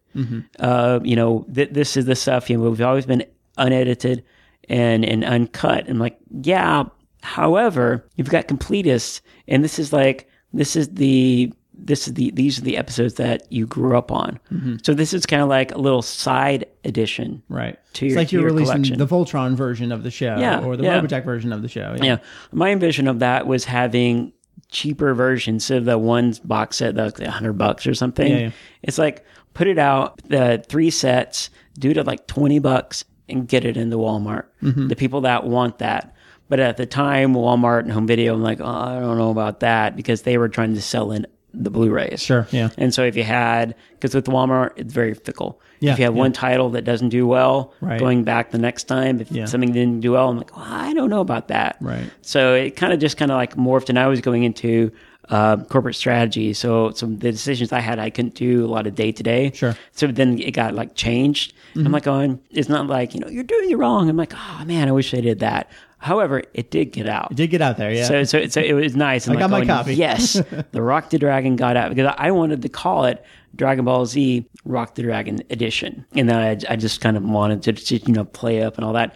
[0.58, 2.50] Uh, you know, th- this is the stuff.
[2.50, 3.24] You know, we've always been
[3.58, 4.24] unedited
[4.68, 5.86] and and uncut.
[5.86, 6.84] And like, yeah.
[7.22, 11.52] However, you've got completists, and this is like this is the
[11.84, 14.38] this is the these are the episodes that you grew up on.
[14.82, 17.42] So this is kind of like a little side edition.
[17.48, 17.78] Right.
[17.94, 18.98] To it's your- like you're your releasing collection.
[18.98, 21.00] the Voltron version of the show Yeah, or the yeah.
[21.00, 21.96] Robotech version of the show.
[22.00, 22.18] Yeah.
[22.52, 24.32] My vision of that was having
[24.70, 28.30] cheaper versions of the one box set that's like hundred bucks or something.
[28.30, 28.50] Yeah, yeah.
[28.82, 33.46] It's like put it out the three sets, do it at like twenty bucks, and
[33.46, 34.44] get it into Walmart.
[34.62, 34.88] Mm-hmm.
[34.88, 36.14] The people that want that.
[36.48, 39.60] But at the time, Walmart and Home Video, I'm like, oh, I don't know about
[39.60, 42.20] that because they were trying to sell in the Blu-rays.
[42.22, 42.46] Sure.
[42.50, 42.70] Yeah.
[42.78, 45.60] And so if you had, because with Walmart, it's very fickle.
[45.80, 46.20] Yeah, If you have yeah.
[46.20, 47.98] one title that doesn't do well, Right.
[47.98, 49.44] going back the next time, if Yeah.
[49.46, 51.76] something didn't do well, I'm like, well, I don't know about that.
[51.80, 52.04] Right.
[52.22, 54.92] So it kind of just kind of like morphed, and I was going into
[55.28, 56.52] uh, corporate strategy.
[56.52, 59.52] So some the decisions I had, I couldn't do a lot of day to day.
[59.54, 59.76] Sure.
[59.92, 61.52] So then it got like changed.
[61.74, 61.92] I'm mm-hmm.
[61.92, 64.08] like oh, going, it's not like you know you're doing it wrong.
[64.08, 65.70] I'm like, oh man, I wish I did that.
[65.98, 67.30] However, it did get out.
[67.30, 67.92] It did get out there.
[67.92, 68.06] Yeah.
[68.06, 69.28] So, so, so it was nice.
[69.28, 69.94] And I got my oh, copy.
[69.94, 70.34] Yes,
[70.72, 73.24] the Rock the Dragon got out because I wanted to call it
[73.56, 77.62] Dragon Ball Z Rock the Dragon Edition, and then I, I just kind of wanted
[77.62, 79.14] to just, you know play up and all that.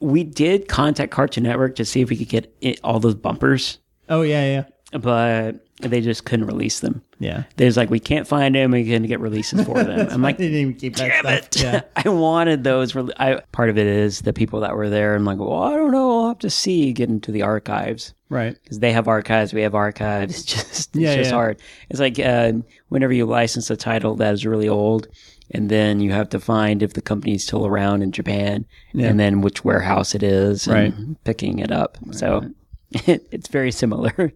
[0.00, 3.78] We did contact Cartoon Network to see if we could get it, all those bumpers,
[4.08, 7.02] oh yeah, yeah, but they just couldn't release them.
[7.18, 7.44] yeah.
[7.56, 8.70] There's like we can't find them.
[8.70, 10.08] We can't get releases for them.
[10.10, 11.46] I'm like, they didn't even keep that damn stuff.
[11.48, 11.62] it!
[11.62, 11.80] Yeah.
[12.04, 12.94] I wanted those.
[12.94, 15.14] Rel- I, part of it is the people that were there.
[15.14, 16.20] I'm like, well, I don't know.
[16.22, 16.92] I'll have to see.
[16.92, 18.56] Get into the archives Right.
[18.62, 20.34] because they have archives, we have archives.
[20.40, 21.36] It's just it's Yeah, just yeah.
[21.36, 21.60] hard.
[21.90, 22.52] It's like uh,
[22.88, 25.08] whenever you license a title that is really old,
[25.50, 29.08] and then you have to find if the company's still around in Japan, Yeah.
[29.08, 31.24] and then which warehouse it is, and Right.
[31.24, 31.98] picking it up.
[32.12, 32.50] So
[32.92, 34.32] it, it's very similar.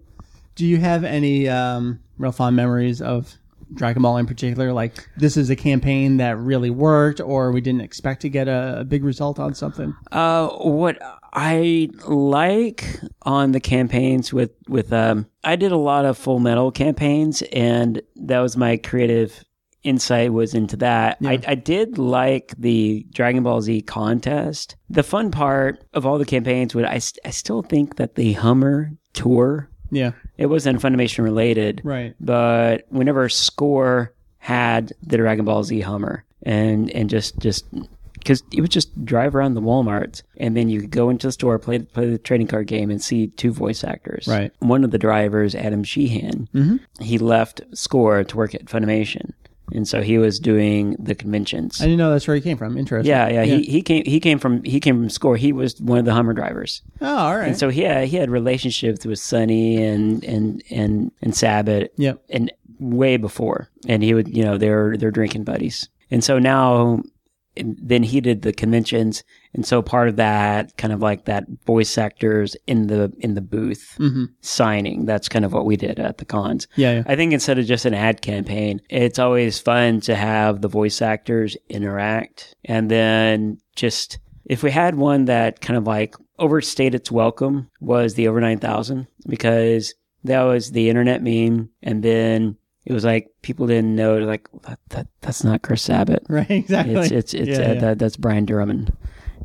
[0.55, 3.35] Do you have any um, real fond memories of
[3.75, 4.73] Dragon Ball in particular?
[4.73, 8.81] Like this is a campaign that really worked, or we didn't expect to get a,
[8.81, 9.95] a big result on something.
[10.13, 10.99] Uh, what
[11.33, 16.71] I like on the campaigns with with um, I did a lot of Full Metal
[16.71, 19.45] campaigns, and that was my creative
[19.83, 21.19] insight was into that.
[21.25, 24.77] I, I did like the Dragon Ball Z contest.
[24.91, 28.35] The fun part of all the campaigns would I, st- I still think that the
[28.35, 30.12] Hummer tour Yeah.
[30.38, 32.14] it wasn't Funimation related, Right.
[32.20, 37.66] but whenever Score had the Dragon Ball Z Hummer and and just just
[38.14, 41.33] because it would just drive around the Walmart, and then you could go into the
[41.33, 44.29] store, play play the trading card game, and see two voice actors.
[44.29, 44.53] Right.
[44.61, 47.03] One of the drivers, Adam Sheehan, mm-hmm.
[47.03, 49.33] he left Score to work at Funimation,
[49.73, 51.81] and so he was doing the conventions.
[51.81, 52.77] I didn't know that's where he came from.
[52.77, 53.09] Interesting.
[53.11, 55.37] yeah, yeah, He, he came he came from he came from Score.
[55.37, 56.83] He was one of the Hummer drivers.
[57.01, 57.49] Oh, all right.
[57.49, 62.23] And so he had, he had relationships with Sonny and and and and Sabat Yep.
[62.31, 63.69] and way before.
[63.89, 65.89] And he would you know they're they're drinking buddies.
[66.11, 67.03] And so now
[67.57, 69.23] then he did the conventions
[69.55, 73.41] and so part of that kind of like that voice actors in the in the
[73.41, 73.97] booth
[74.41, 77.03] signing that's kind of what we did at the cons Yeah, yeah.
[77.07, 81.03] i think instead of just an ad campaign it's always fun to have the voice
[81.03, 87.11] actors interact and then just if we had one that kind of like overstayed its
[87.11, 93.05] welcome was the over 9000 because that was the internet meme and then it was
[93.05, 96.51] like people didn't know like that, that that's not chris sabat Right.
[96.51, 96.95] Exactly.
[96.95, 97.81] it's it's it's yeah, uh, yeah.
[97.81, 98.93] That, that's Brian Drummond.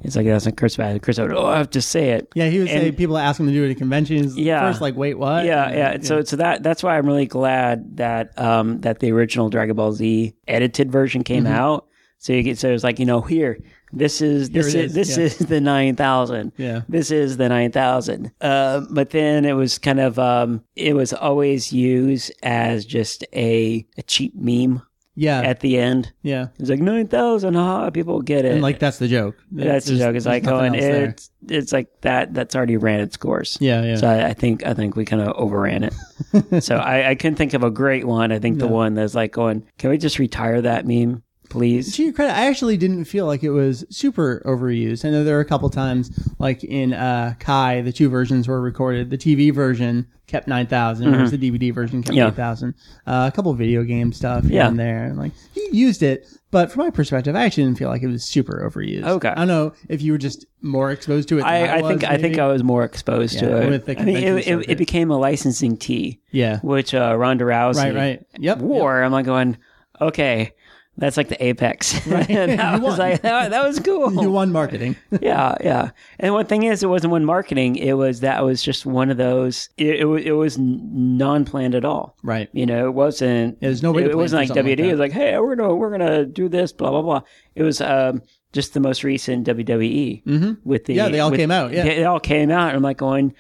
[0.06, 1.02] It's like that's not Chris Sabat.
[1.02, 1.36] Chris Sabat.
[1.36, 2.30] Oh, I have to say it.
[2.36, 4.38] yeah, he would say people ask him to do it at conventions.
[4.38, 4.62] Yeah.
[4.62, 5.46] First, like, wait, what?
[5.46, 5.98] Yeah, yeah.
[6.02, 9.91] So, so that that's why I'm really glad that um that the original Dragon Ball
[9.91, 11.88] Z edited version came out.
[12.20, 13.60] So you get so it's like you know here
[13.96, 15.24] this is this is, is, this yeah.
[15.24, 16.52] is the nine thousand.
[16.58, 16.82] Yeah.
[16.89, 18.32] This is the nine thousand.
[18.41, 23.86] Uh, but then it was kind of um it was always used as just a
[23.98, 24.82] a cheap meme
[25.15, 25.41] Yeah.
[25.41, 26.12] at the end.
[26.21, 26.47] yeah.
[26.60, 27.56] It's like nine thousand.
[27.56, 27.89] Ha!
[27.89, 28.51] People get it.
[28.54, 29.36] And like that's the joke.
[29.51, 30.15] That's the joke.
[30.15, 31.06] It's like going, oh, there.
[31.10, 32.34] it's it's like that.
[32.34, 33.58] That's already ran its course.
[33.62, 33.95] Yeah, yeah.
[33.95, 36.63] So I, I think I think we kind of overran it.
[36.63, 38.32] so I, I couldn't think of a great one.
[38.32, 41.23] I think the one that's like going, can we just retire that meme,
[41.56, 41.96] please?
[41.96, 45.06] to your credit, I actually didn't feel like it was super overused.
[45.06, 48.62] I know there were a couple times, like in uh, Kai, the two versions were
[48.62, 49.10] recorded.
[49.10, 52.18] The TV version kept 9,000, whereas the DVD version kept Mm-hmm.
[52.18, 52.28] Yeah.
[52.30, 52.74] 8,000.
[53.06, 54.68] Uh, a couple video game stuff here Yeah.
[54.68, 55.04] and there.
[55.06, 58.08] And, like, he used it, but from my perspective, I actually didn't feel like it
[58.08, 59.04] was super overused.
[59.06, 59.30] Okay.
[59.30, 61.82] I don't know if you were just more exposed to it than I, I, I
[61.82, 62.39] was, think I think maybe.
[62.39, 63.70] I was more exposed Yeah, to it.
[63.70, 64.70] with the I mean, it, convention it, circuit.
[64.72, 66.60] it became a licensing tee, Yeah.
[66.63, 68.26] which uh, Ronda Rousey Right, right.
[68.39, 68.58] Yep.
[68.60, 69.04] wore.
[69.04, 69.58] I'm like going,
[70.02, 70.54] okay,
[70.97, 71.93] that's like the apex.
[72.08, 72.27] Right.
[72.27, 74.13] that was like that, that was cool.
[74.21, 74.95] You won marketing.
[75.21, 75.89] yeah, yeah.
[76.19, 77.75] And one thing is, it wasn't one marketing.
[77.75, 79.69] It was that was just one of those.
[79.77, 82.15] It, it, it was non-planned at all.
[82.23, 82.49] right.
[82.53, 83.60] You know, it wasn't.
[83.62, 84.86] there's no It, it wasn't like something like WD.
[84.88, 87.21] it was like, hey, we're gonna we're gonna do this, blah blah blah.
[87.55, 88.21] It was um,
[88.53, 90.53] just the most recent WWE Mm-hmm.
[90.63, 91.84] with the Yeah, they all with- came out, yeah.
[91.84, 92.69] they all came out.
[92.69, 93.34] And I'm like going,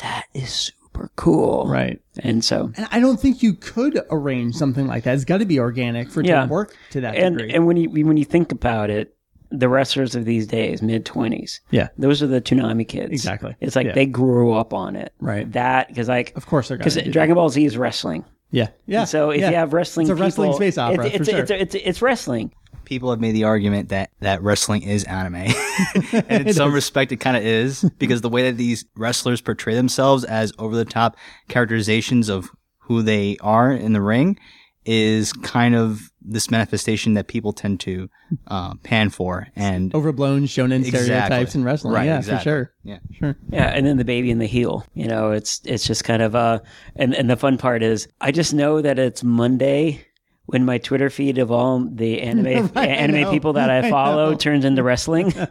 [0.00, 0.72] that is
[1.02, 1.66] super cool.
[1.66, 2.00] Right.
[2.20, 5.14] And so And I don't think you could arrange something like that.
[5.14, 6.42] It's got to be organic for it Yeah.
[6.42, 7.54] to work to that and degree.
[7.54, 9.14] and when you when you think about it,
[9.50, 11.88] the wrestlers of these days, mid twenties, yeah.
[11.98, 13.12] those are the Toonami kids.
[13.12, 13.54] Exactly.
[13.60, 13.92] It's like Yeah.
[13.94, 15.12] they grew up on it.
[15.20, 15.50] Right.
[15.52, 17.12] That because like Of course they're going because.
[17.12, 18.24] Dragon Ball Z is wrestling.
[18.50, 18.68] Yeah.
[18.86, 19.04] Yeah.
[19.04, 19.50] So if yeah.
[19.50, 21.38] you have wrestling, It's a wrestling space opera, It's, for it's, sure.
[21.40, 22.52] it's, it's, it's wrestling.
[22.92, 25.34] People have made the argument that that wrestling is anime,
[26.28, 29.74] and in some respect, it kind of is because the way that these wrestlers portray
[29.74, 31.16] themselves as over the top
[31.48, 32.50] characterizations of
[32.80, 34.38] who they are in the ring
[34.84, 38.10] is kind of this manifestation that people tend to
[38.48, 41.04] uh, pan for and Overblown shonen Exactly.
[41.06, 41.94] stereotypes in wrestling.
[41.94, 42.38] Right, yeah, exactly.
[42.40, 42.72] for sure.
[42.82, 43.36] yeah Sure.
[43.48, 44.84] Yeah, and then the baby and the heel.
[44.92, 46.58] You know, it's it's just kind of uh
[46.94, 50.04] and and the fun part is I just know that it's Monday
[50.46, 54.30] when my Twitter feed of all the anime Right, anime people that I I follow
[54.30, 54.36] know.
[54.36, 55.32] turns into wrestling.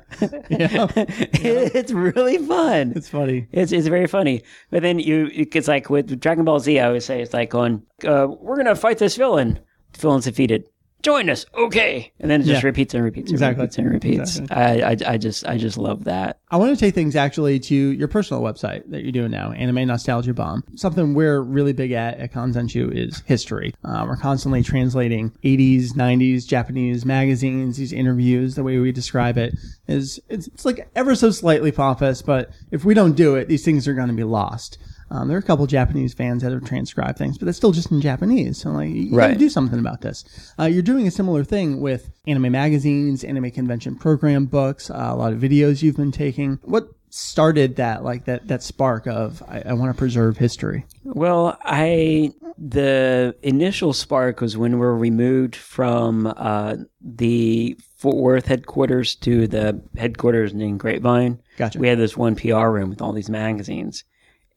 [0.49, 0.87] Yeah.
[0.95, 2.93] it's really fun.
[2.95, 3.47] It's funny.
[3.51, 4.43] It's, it's very funny.
[4.69, 7.83] But then you, it's like with Dragon Ball Z, I always say it's like going,
[8.05, 9.59] uh, we're going to fight this villain.
[9.93, 10.67] The villain's defeated.
[11.01, 11.45] Join us.
[11.57, 12.11] Okay.
[12.19, 12.67] And then it just Yeah.
[12.67, 13.61] repeats and repeats and Exactly.
[13.63, 14.37] repeats and repeats.
[14.39, 14.55] Exactly.
[14.83, 16.39] I, I, I just, I just love that.
[16.51, 19.87] I want to take things actually to your personal website that you're doing now, Anime
[19.87, 20.63] Nostalgia Bomb.
[20.75, 23.73] Something we're really big at at Kanzenshu is history.
[23.83, 28.55] Uh, we're constantly translating 80s, 90s Japanese magazines, these interviews.
[28.55, 29.55] The way we describe it
[29.87, 33.65] is it's, it's like ever so slightly pompous, but if we don't do it, these
[33.65, 34.77] things are going to be lost.
[35.11, 37.91] Um, there are a couple Japanese fans that have transcribed things, but that's still just
[37.91, 38.59] in Japanese.
[38.59, 40.23] So like, you got to do something about this.
[40.57, 45.15] Uh, you're doing a similar thing with anime magazines, anime convention program books, uh, a
[45.15, 46.59] lot of videos you've been taking.
[46.63, 50.85] What started that, like that, that spark of I, I want to preserve history?
[51.03, 58.45] Well, I the initial spark was when we were removed from uh, the Fort Worth
[58.45, 61.41] headquarters to the headquarters in Grapevine.
[61.57, 61.79] Gotcha.
[61.79, 64.03] We had this one PR room with all these magazines,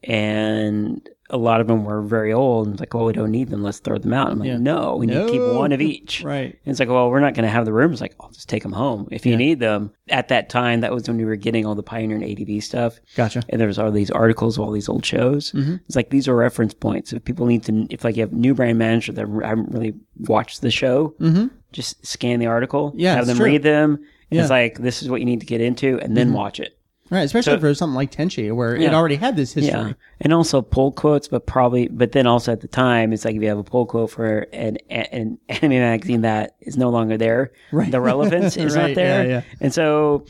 [0.08, 2.66] and a lot of them were very old.
[2.66, 3.62] And it's like, well, we don't need them.
[3.62, 4.30] Let's throw them out.
[4.30, 4.58] I'm like, Yeah.
[4.58, 6.22] no, we need to keep one of each.
[6.24, 6.44] Right.
[6.64, 8.00] And it's like, well, we're not going to have the rooms.
[8.00, 9.38] Like, I'll just take them home if you Yeah.
[9.38, 9.90] need them.
[10.10, 13.00] At that time, that was when we were getting all the Pioneer and ADV stuff
[13.16, 13.42] Gotcha.
[13.48, 15.50] and there was all these articles of all these old shows.
[15.52, 15.76] Mm-hmm.
[15.86, 17.12] It's like these are reference points.
[17.12, 20.60] If people need to, if like you have new brand manager that haven't really watched
[20.60, 21.46] the show, Mm-hmm.
[21.72, 23.46] just scan the article, Yeah, have them true.
[23.46, 23.98] read them.
[24.30, 24.36] Yeah.
[24.38, 24.42] Mm-hmm.
[24.42, 26.73] It's like this is what you need to get into, and then watch it.
[27.10, 27.22] Right.
[27.22, 29.70] Especially So- for something like Tenchi, where it already had this history.
[29.72, 33.36] Yeah, and also pull quotes, but probably, but then also at the time, it's like
[33.36, 37.16] if you have a pull quote for an an anime magazine that is no longer
[37.18, 37.90] there, Right.
[37.90, 39.42] the relevance is Right, not there, yeah, yeah.
[39.60, 40.24] and so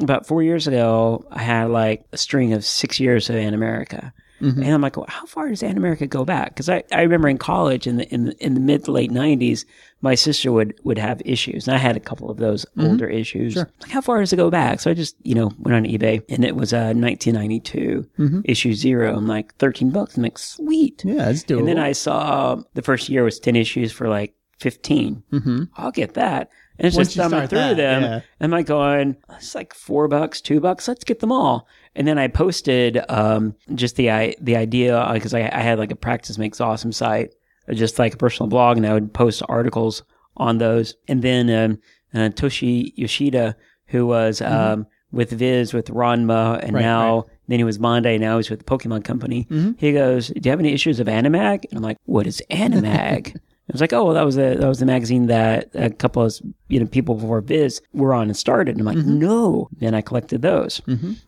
[0.00, 4.12] about four years ago, I had like a string of six years of Animerica.
[4.40, 4.62] Mm-hmm.
[4.62, 6.50] And I'm like, well, how far does Animerica go back?
[6.54, 9.10] Because I, I remember in college in the in the, in the mid to late
[9.10, 9.64] '90s,
[10.00, 13.54] my sister would would have issues, and I had a couple of those older issues.
[13.54, 13.60] Mm-hmm.
[13.60, 13.70] Sure.
[13.82, 14.80] Like, how far does it go back?
[14.80, 18.40] So I just you know went on eBay, and it was uh, 1992 Mm-hmm.
[18.44, 19.16] issue zero.
[19.16, 20.16] I'm like 13 bucks.
[20.16, 21.02] I'm like, sweet.
[21.04, 21.60] Yeah, it's doable.
[21.60, 25.22] And then I saw the first year was 10 issues for like 15.
[25.32, 25.62] mm-hmm.
[25.76, 26.50] I'll get that.
[26.78, 28.02] And it's Once just thumbing through that, them.
[28.02, 28.20] Yeah.
[28.40, 31.66] I'm I going, it's like four bucks, two bucks, let's get them all.
[31.96, 35.90] And then I posted um, just the i- the idea because I, I had like
[35.90, 37.34] a practice makes awesome site,
[37.68, 40.04] uh, just like a personal blog, and I would post articles
[40.36, 40.94] on those.
[41.08, 41.78] And then um,
[42.14, 46.74] uh, Toshi Yoshida, who was um, with Viz with Ranma, and Mm-hmm.
[46.76, 49.46] Right, now then he was Bandai, now he's with the Pokemon Company.
[49.50, 49.72] Mm-hmm.
[49.78, 53.36] He goes, "Do you have any issues of Animag?" And I'm like, "What is Animag?"
[53.68, 56.22] I was like, oh, well, that was the that was the magazine that a couple
[56.22, 56.34] of
[56.68, 58.76] you know people before Viz were on and started.
[58.76, 59.18] And I'm like, Mm-hmm.
[59.18, 59.68] no.
[59.78, 60.80] Then I collected those,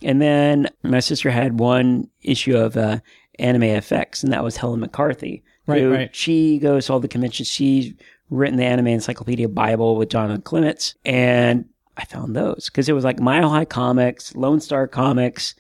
[0.03, 3.01] and then my sister had one issue of uh,
[3.39, 5.43] Anime FX, and that was Helen McCarthy.
[5.67, 6.17] Right, right.
[6.17, 7.47] She goes to all the conventions.
[7.49, 7.93] She's
[8.31, 13.05] written the Anime Encyclopedia Bible with Jonathan Clements, and I found those because it was
[13.05, 15.55] like Mile High Comics, Lone Star Comics,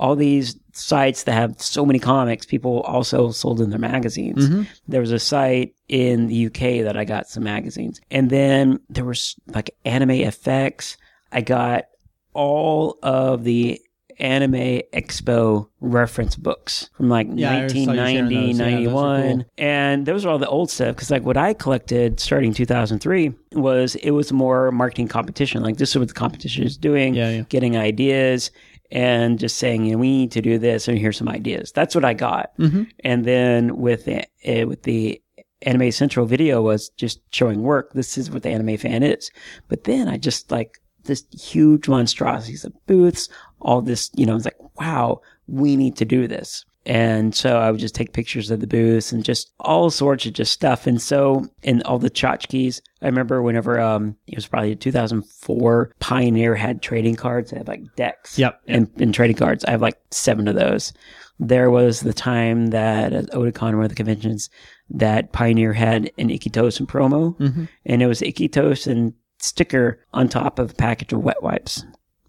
[0.00, 2.44] all these sites that have so many comics.
[2.44, 4.48] People also sold in their magazines.
[4.48, 4.62] Mm-hmm.
[4.88, 9.04] There was a site in the UK that I got some magazines, and then there
[9.04, 10.96] was like Anime FX.
[11.32, 11.86] I got
[12.32, 13.80] all of the
[14.18, 18.58] Anime Expo reference books from like Yeah, I saw you sharing 1990, those.
[18.58, 19.22] Yeah, 91.
[19.22, 19.44] cool.
[19.58, 23.96] And those are all the old stuff because, like, what I collected starting 2003 was
[23.96, 25.62] it was more marketing competition.
[25.62, 27.42] Like, this is what the competition is doing, yeah.
[27.48, 28.50] getting ideas
[28.90, 31.72] and just saying, you know, we need to do this and here's some ideas.
[31.72, 32.56] That's what I got.
[32.58, 32.84] Mm-hmm.
[33.00, 35.20] And then with the, uh, with the
[35.62, 37.92] Anime Central video was just showing work.
[37.92, 39.30] This is what the anime fan is.
[39.68, 43.28] But then I just like this huge monstrosities of booths,
[43.60, 46.64] all this, you know, it's like, wow, we need to do this.
[46.86, 50.34] And so I would just take pictures of the booths and just all sorts of
[50.34, 50.86] just stuff.
[50.86, 56.54] And so, and all the tchotchkes, I remember whenever, um, it was probably 2004, Pioneer
[56.54, 57.50] had trading cards.
[57.50, 58.76] They had like decks Yep, yep.
[58.76, 59.64] and, and trading cards.
[59.64, 60.92] I have like seven of those.
[61.40, 64.50] There was the time that at Otakon, one of the conventions,
[64.90, 67.64] that Pioneer had an Ikki Tousen promo, Mm-hmm.
[67.86, 71.84] and it was Ikki Tousen sticker on top of a package of wet wipes.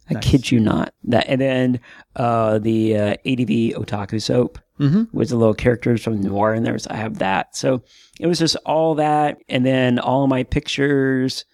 [0.09, 0.23] I Nice.
[0.23, 0.93] kid you not.
[1.05, 1.79] That and then
[2.15, 5.17] uh, the uh, ADV Otaku soap Mm-hmm.
[5.17, 7.55] was the little characters from Noir, and there's I have that.
[7.55, 7.81] So
[8.19, 11.45] it was just all that, and then all my pictures,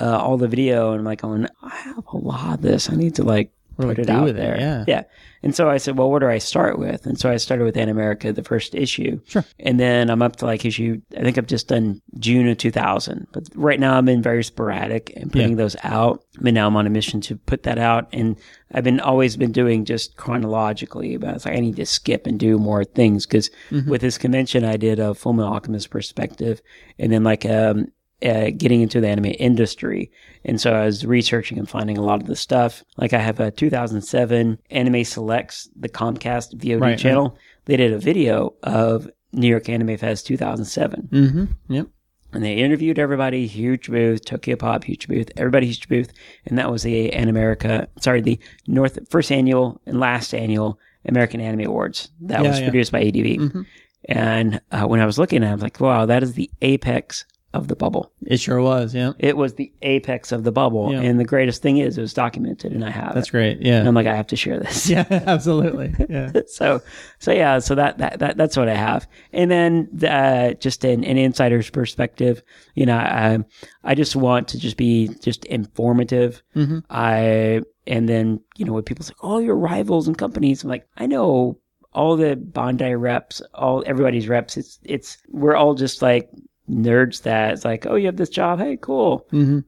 [0.00, 2.88] uh, all the video, and I'm like, going, I have a lot of this.
[2.88, 4.40] I need to like What do I put it do out with it?
[4.40, 4.58] there.
[4.58, 4.84] Yeah.
[4.88, 5.02] yeah.
[5.40, 7.06] And so I said, well, what do I start with?
[7.06, 9.20] And so I started with Animerica, the first issue.
[9.24, 9.44] Sure.
[9.60, 13.28] And then I'm up to like issue, I think I've just done June of 2000.
[13.32, 16.24] But right now I'm been very sporadic and putting those out.
[16.40, 18.08] But now I'm on a mission to put that out.
[18.12, 18.36] And
[18.72, 22.38] I've been always been doing just chronologically, but it's like I need to skip and
[22.38, 23.50] do more things because
[23.86, 26.60] with this convention, I did a Full Metal Alchemist perspective
[26.98, 27.92] and then like, um,
[28.24, 30.10] uh, getting into the anime industry.
[30.44, 32.82] And so I was researching and finding a lot of the stuff.
[32.96, 37.36] Like I have a 2007 Anime Selects, the Comcast VOD Right, channel.
[37.66, 41.08] They did a video of New York Anime Fest 2007.
[41.12, 41.44] Mm-hmm.
[41.72, 41.86] Yep.
[42.32, 46.12] And they interviewed everybody, huge booth, Tokyo Pop, huge booth, everybody huge booth.
[46.44, 51.66] And that was the Animerica, sorry, the North, first annual and last annual American Anime
[51.66, 52.10] Awards.
[52.20, 52.66] That Yeah, was yeah.
[52.66, 53.38] produced by ADV.
[53.38, 53.66] Mhm.
[54.10, 56.50] And uh, when I was looking at it, I was like, wow, that is the
[56.62, 58.12] apex of the bubble.
[58.26, 58.94] It sure was.
[58.94, 59.12] Yeah.
[59.18, 60.92] It was the apex of the bubble.
[60.92, 61.00] Yeah.
[61.00, 63.30] And the greatest thing is it was documented and I have That's it.
[63.30, 63.56] great.
[63.56, 63.88] And Yeah.
[63.88, 64.88] I'm like, I have to share this.
[64.90, 65.06] Yeah.
[65.10, 65.94] Absolutely.
[66.10, 66.30] Yeah.
[66.46, 66.82] so,
[67.18, 69.08] so yeah, so that, that, that, that's what I have.
[69.32, 72.42] And then, uh, just an, an insider's perspective,
[72.74, 73.38] you know, I,
[73.82, 76.42] I just want to just be just informative.
[76.54, 76.84] Mhm.
[76.90, 80.86] I, and then, you know, when people say, oh, your rivals and companies, I'm like,
[80.98, 81.58] I know
[81.94, 84.58] all the Bandai reps, all, everybody's reps.
[84.58, 86.28] It's, it's, we're all just like,
[86.70, 89.60] nerds that it's like oh you have this job hey cool Mm-hmm.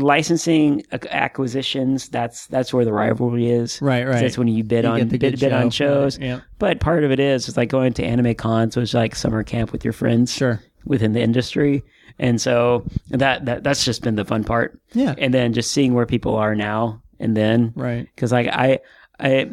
[0.00, 4.20] licensing acquisitions that's that's where the rivalry is Right, Right.
[4.20, 6.18] That's when you bid You on bid, bid on shows.
[6.18, 6.40] Right, Yeah.
[6.58, 9.42] But part of it is it's like going to anime cons, which is like summer
[9.42, 10.60] camp with your friends Sure.
[10.84, 11.82] within the industry.
[12.18, 14.80] And so that, that that's just been the fun part.
[14.94, 15.14] Yeah.
[15.18, 18.06] And then just seeing where people are now and then Right.
[18.14, 18.78] because like I
[19.18, 19.50] I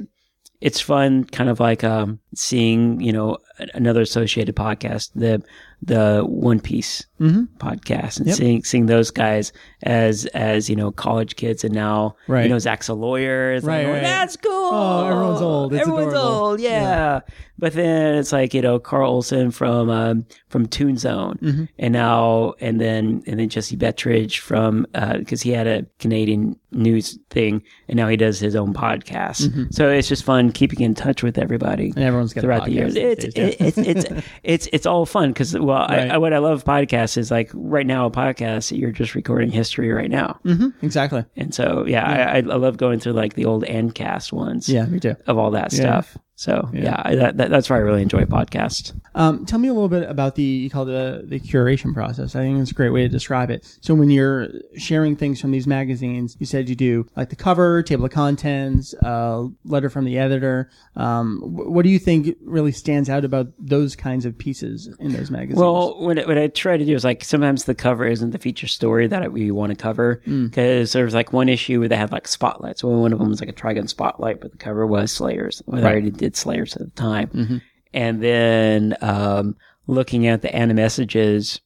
[0.61, 3.37] it's fun kind of like um seeing, you know,
[3.73, 5.43] another associated podcast, the
[5.85, 7.47] the One Piece Mhm.
[7.57, 8.35] podcast and Yep.
[8.35, 9.51] seeing seeing those guys
[9.83, 12.43] as as, you know, college kids and now Right.
[12.43, 13.53] you know, Zach's a lawyer.
[13.53, 14.01] It's Right, like, right.
[14.03, 14.51] that's cool.
[14.51, 15.73] Oh, everyone's old.
[15.73, 16.31] It's everyone's adorable.
[16.31, 17.19] old, yeah.
[17.59, 21.67] But then it's like, you know, Carl Olson from um from Toon Zone Mhm.
[21.79, 24.85] and now and then and then Jesse Bettridge from
[25.17, 29.47] because he had a Canadian news thing and now he does his own podcast.
[29.47, 29.63] Mm-hmm.
[29.71, 32.95] So it's just fun keeping in touch with everybody And everyone's got throughout the years.
[32.95, 33.43] It's days, yeah.
[33.43, 36.11] it, it's it's it's it's all fun because well, Right.
[36.11, 39.51] I, I, what I love podcasts is like right now a podcast you're just recording
[39.51, 40.69] history right now, Mm-hmm.
[40.85, 41.25] Exactly.
[41.35, 44.85] and so yeah, I, I I love going through like the old ANNCast ones Yeah.
[44.85, 45.15] Me too.
[45.27, 45.79] of all that Yeah.
[46.01, 46.17] stuff.
[46.43, 48.91] So yeah, I, that, that, that's why I really enjoy podcasts.
[49.15, 52.35] Um, tell me a little bit about the you call it the, the curation process.
[52.35, 53.77] I think it's a great way to describe it.
[53.79, 57.81] So when you're sharing things from these magazines, you said you do like the cover,
[57.81, 60.69] table of contents, uh, letter from the editor.
[60.97, 65.31] Um, what do you think really stands out about those kinds of pieces in those
[65.31, 65.59] magazines?
[65.59, 68.39] Well, what, I- what I try to do is like sometimes the cover isn't the
[68.39, 70.49] feature story that we want to cover Mm.
[70.49, 72.81] because there was like one issue where they had like spotlights.
[72.81, 75.61] So one of them was like a Trigun spotlight, but the cover was Slayers.
[75.65, 75.91] Well, I Right.
[75.91, 77.27] already did Slayers at the time.
[77.29, 77.61] Mhm.
[77.93, 79.55] And then um,
[79.87, 81.59] looking at the ana messages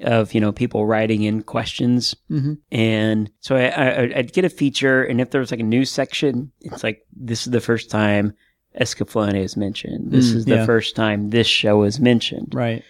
[0.00, 2.58] of you know people writing in questions Mhm.
[2.72, 5.88] and so I, I I'd get a feature and if there was like a news
[5.88, 8.34] section it's like this is the first time
[8.80, 10.66] Escaflowne is mentioned this Mm, is the yeah.
[10.66, 12.82] first time this show is mentioned right.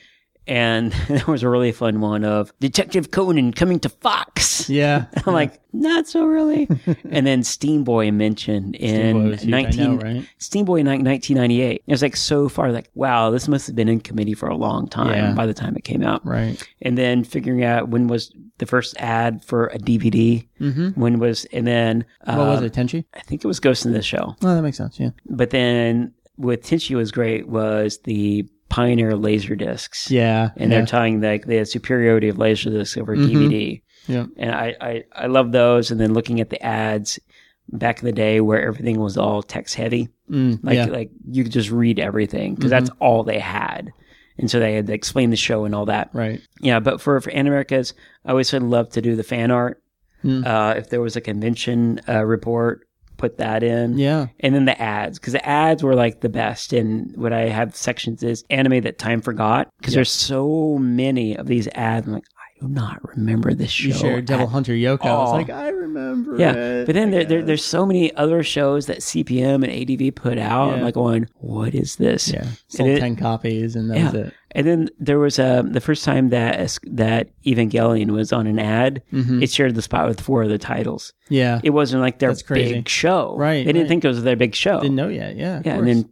[0.46, 4.68] And there was a really fun one of Detective Conan coming to Fox.
[4.68, 5.06] Yeah.
[5.26, 6.68] I'm like, not so really.
[7.10, 10.28] and then Steamboy mentioned in Steamboy was huge, I 19 know, right?
[10.38, 11.82] Steamboy in 1998.
[11.86, 14.56] It was like so far, like, wow, this must have been in committee for a
[14.56, 15.32] long time Yeah.
[15.32, 16.24] by the time it came out.
[16.26, 16.62] Right.
[16.82, 20.46] And then figuring out when was the first ad for a DVD.
[20.60, 21.00] Mm-hmm.
[21.00, 22.72] When was, and then uh, What was it?
[22.72, 23.04] Tenchi?
[23.14, 24.36] I think it was Ghost in the Shell.
[24.42, 25.00] Oh, that makes sense.
[25.00, 25.10] Yeah.
[25.26, 30.50] But then what Tenchi was great was the Pioneer laser discs Yeah.
[30.56, 30.78] and yeah.
[30.78, 33.28] they're telling like the superiority of Laserdisc over Mhm.
[33.28, 33.82] DVD.
[34.08, 34.26] Yeah.
[34.36, 35.92] And I, I, I love those.
[35.92, 37.20] And then looking at the ads
[37.68, 40.86] back in the day where everything was all text heavy, Mm, like yeah.
[40.86, 43.92] like you could just read everything because that's all they had.
[44.38, 46.10] And so they had to explain the show and all that.
[46.12, 46.40] Right.
[46.60, 47.92] Yeah, but for for Animericas,
[48.24, 49.80] I always would love to do the fan art.
[50.24, 50.44] Mm.
[50.44, 52.88] Uh, if there was a convention uh, report,
[53.24, 54.26] put that in Yeah.
[54.40, 57.74] and then the ads because the ads were like the best and what i have
[57.74, 59.98] sections is anime that time forgot because Yeah.
[59.98, 62.24] there's so many of these ads i'm like
[62.66, 65.04] do not remember this show You shared Devil Hunter Yoko.
[65.06, 66.36] I was like, I remember.
[66.38, 70.14] yeah, it, but then there, there, there's so many other shows that CPM and ADV
[70.14, 70.74] put out.
[70.74, 72.28] I'm like going, what is this?
[72.32, 74.04] yeah, sold ten copies, and that Yeah.
[74.04, 74.34] was it.
[74.56, 79.02] And then there was um, the first time that that Evangelion was on an ad.
[79.12, 79.42] Mhm.
[79.42, 81.12] It shared the spot with four other titles.
[81.28, 83.34] Yeah, It wasn't like their big show.
[83.36, 83.88] Right, They didn't right.
[83.88, 84.80] think it was their big show.
[84.80, 85.36] didn't know yet.
[85.36, 86.08] Yeah, of yeah, and then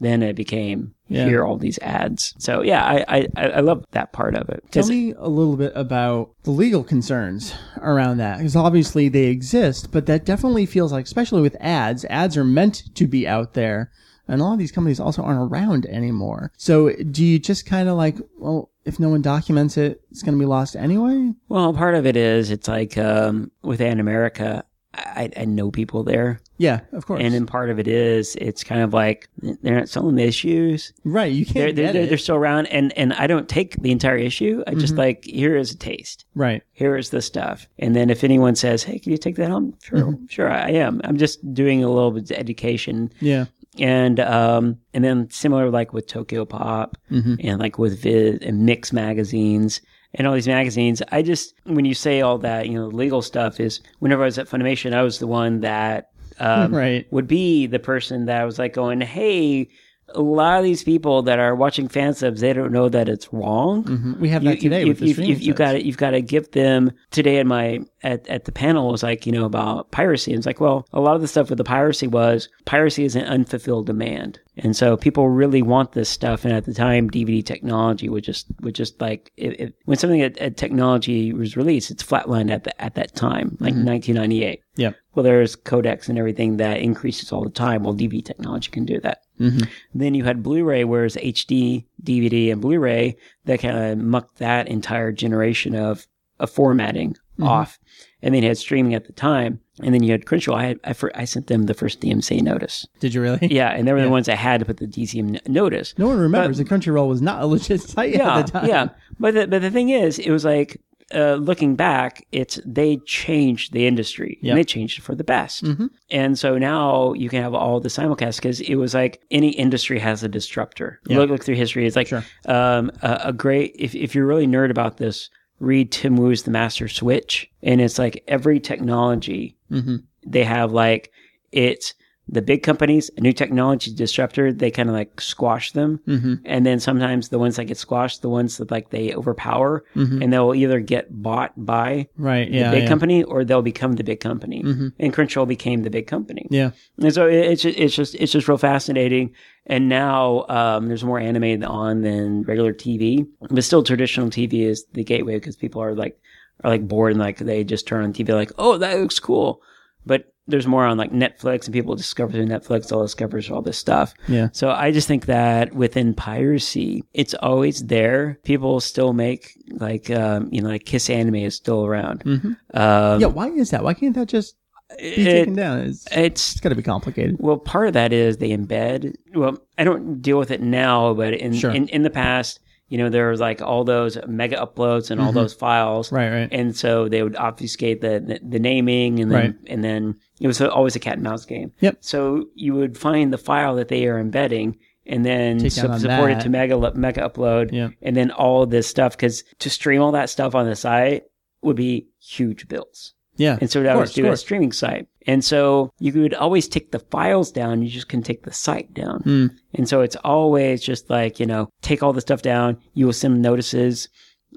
[0.00, 1.26] then it became Yeah.
[1.26, 2.34] hear all these ads.
[2.38, 4.64] So yeah, I I, I love that part of it.
[4.70, 9.92] Tell me a little bit about the legal concerns around that, because obviously they exist,
[9.92, 13.90] but that definitely feels like, especially with ads, ads are meant to be out there,
[14.28, 16.52] and a lot of these companies also aren't around anymore.
[16.56, 20.34] So do you just kind of like, well, if no one documents it, it's going
[20.34, 21.32] to be lost anyway?
[21.48, 24.62] well, part of it is it's like um, with Animerica,
[24.96, 27.20] I, I know people there, Yeah, of course.
[27.22, 29.28] and then part of it is it's kind of like
[29.62, 30.92] they're not selling the issues.
[31.04, 33.90] right, you can't They're, they're, they're, they're still around, and and I don't take the
[33.90, 34.62] entire issue.
[34.66, 35.00] I just mm-hmm.
[35.00, 36.24] like here is a taste.
[36.34, 36.62] right.
[36.72, 37.66] here is the stuff.
[37.78, 40.26] And then if anyone says, "Hey, can you take that home?" Sure, mm-hmm.
[40.28, 41.00] sure, I am.
[41.04, 43.46] I'm just doing a little bit of education, Yeah.
[43.78, 47.34] and um, and then similar like with Tokyo Pop mm-hmm.
[47.40, 49.80] and like with Viz and Mix magazines
[50.14, 51.02] and all these magazines.
[51.12, 54.38] I just when you say all that, you know, legal stuff is whenever I was
[54.38, 57.06] at Funimation, I was the one that um, Right.
[57.12, 59.68] would be the person that was like going, "Hey."
[60.14, 63.32] A lot of these people that are watching fan subs, they don't know that it's
[63.32, 63.84] wrong.
[63.84, 64.18] Mhm.
[64.20, 66.10] We have that today you, with the you, streaming you, you got to you've got
[66.10, 69.90] to give them today at my at, at the panel was like you know about
[69.90, 70.32] piracy.
[70.32, 73.16] And it's like well a lot of the stuff with the piracy was piracy is
[73.16, 74.38] an unfulfilled demand.
[74.56, 76.44] And so people really want this stuff.
[76.44, 80.22] And at the time dvd technology was just would just like it, it, when something
[80.22, 84.92] at, at technology was released it's flatlined at the, at that time like 1998 Yeah.
[85.14, 87.82] well there's codecs and everything that increases all the time.
[87.82, 89.64] Well dvd technology can do that Mm-hmm.
[89.94, 93.16] then you had Blu-ray, where it's HD, DVD, and Blu-ray
[93.46, 96.06] that kind of mucked that entire generation of,
[96.38, 97.44] of formatting mm-hmm.
[97.44, 97.78] off.
[98.22, 100.56] And then you had streaming at the time, and then you had Crunchyroll.
[100.56, 102.86] I had, I, fir- I sent them the first DMC notice.
[103.00, 103.48] Did you really?
[103.50, 104.04] Yeah, and they were Yeah.
[104.04, 105.94] the ones that had to put the DCM notice.
[105.98, 108.68] No one remembers that Crunchyroll was not a legit site Yeah, at the time.
[108.68, 108.88] yeah.
[109.20, 110.80] But the, but the thing is, it was like
[111.14, 114.50] uh, looking back, it's they changed the industry Yep.
[114.50, 115.64] and they changed it for the best.
[115.64, 115.90] Mhm.
[116.10, 119.98] And so now you can have all the simulcasts because it was like any industry
[120.00, 121.00] has a disruptor.
[121.06, 121.18] Yeah.
[121.18, 121.86] Look, look through history.
[121.86, 122.24] It's like Sure.
[122.46, 126.50] um, a, a great, if, if you're really nerd about this, read Tim Wu's The
[126.50, 127.48] Master Switch.
[127.62, 130.02] And it's like every technology Mhm.
[130.26, 131.10] they have like,
[131.52, 131.94] it's
[132.26, 136.00] the big companies, a new technology disruptor, they kind of like squash them.
[136.08, 136.34] Mm-hmm.
[136.46, 140.22] And then sometimes the ones that get squashed, the ones that like they overpower Mhm.
[140.24, 142.50] and they'll either get bought by Right.
[142.50, 142.70] the Yeah.
[142.70, 142.88] big yeah.
[142.88, 144.62] company or they'll become the big company.
[144.62, 144.92] Mhm.
[144.98, 146.46] And Crunchyroll became the big company.
[146.50, 146.70] Yeah.
[146.98, 149.32] And so it- it's just, it's just it's just real fascinating.
[149.66, 154.86] And now um, there's more anime on than regular TV, but still traditional TV is
[154.94, 156.18] the gateway because people are like
[156.62, 159.60] are like bored and like they just turn on TV like oh that looks cool,
[160.06, 163.78] but there's more on like Netflix and people discover through Netflix all discovers all this
[163.78, 164.12] stuff.
[164.28, 164.48] Yeah.
[164.52, 168.38] So I just think that within piracy, it's always there.
[168.44, 172.24] People still make like um, you know like Kiss Anime is still around.
[172.24, 172.52] Mm-hmm.
[172.78, 173.26] Um, yeah.
[173.28, 173.82] Why is that?
[173.84, 174.56] Why can't that just
[174.98, 175.78] be it- taken down?
[175.80, 177.36] It's, it's it's got to be complicated.
[177.38, 179.14] well, part of that is they embed.
[179.34, 181.70] Well, I don't deal with it now, but in Sure.
[181.70, 185.30] in, in the past, you know, there was like all those mega uploads and all
[185.32, 185.34] Mhm.
[185.34, 186.30] those files, Right.
[186.30, 186.48] Right.
[186.52, 189.54] and so they would obfuscate the the, the naming, and then Right.
[189.66, 191.72] and then it was always a cat and mouse game.
[191.80, 191.98] Yep.
[192.00, 194.76] So you would find the file that they are embedding.
[195.06, 195.68] And then su-
[195.98, 197.90] support it to mega mega upload, Yeah.
[198.00, 201.24] and then all of this stuff because to stream all that stuff on the site
[201.62, 203.12] would be huge bills.
[203.36, 203.58] Yeah.
[203.60, 205.06] And so that Of was course, do a streaming site.
[205.26, 207.82] And so you could always take the files down.
[207.82, 209.20] You just can take the site down.
[209.22, 209.46] Hmm.
[209.74, 212.76] And so it's always just like, you know, take all the stuff down.
[212.92, 214.08] You will send notices.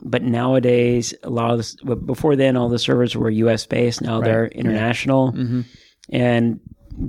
[0.03, 4.01] But nowadays, a lot of this, before then, all the servers were US based.
[4.01, 4.25] Now Right.
[4.25, 4.59] they're Yeah.
[4.59, 5.31] international.
[5.31, 5.61] Mm-hmm.
[6.09, 6.59] And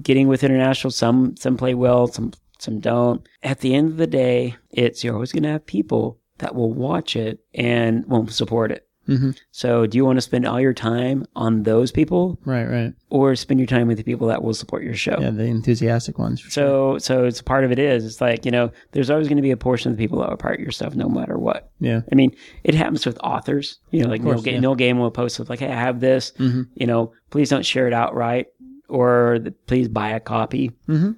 [0.02, 3.26] getting with international, some, some play well, some, some don't.
[3.42, 6.72] At the end of the day, it's, you're always going to have people that will
[6.72, 8.87] watch it and won't support it.
[9.08, 9.30] Mm-hmm.
[9.50, 12.66] So do you want to spend all your time on those people Right.
[12.66, 12.92] Right.
[13.10, 15.16] or spend your time with the people that will support your show.
[15.20, 15.30] Yeah.
[15.30, 16.40] The enthusiastic ones.
[16.40, 16.98] for sure.
[16.98, 19.42] So, so it's part of it is it's like you know, there's always going to
[19.42, 21.70] be a portion of the people that will part your stuff no matter what.
[21.80, 22.02] Yeah.
[22.12, 22.34] I mean,
[22.64, 23.78] it happens with authors.
[23.90, 24.60] You know, like course, Neil, yeah.
[24.60, 26.32] Neil Gaiman will post with like, "Hey, I have this.
[26.38, 26.62] Mm-hmm.
[26.74, 28.46] You know, please don't share it outright,
[28.88, 31.12] or the, please buy a copy." Mm-hmm.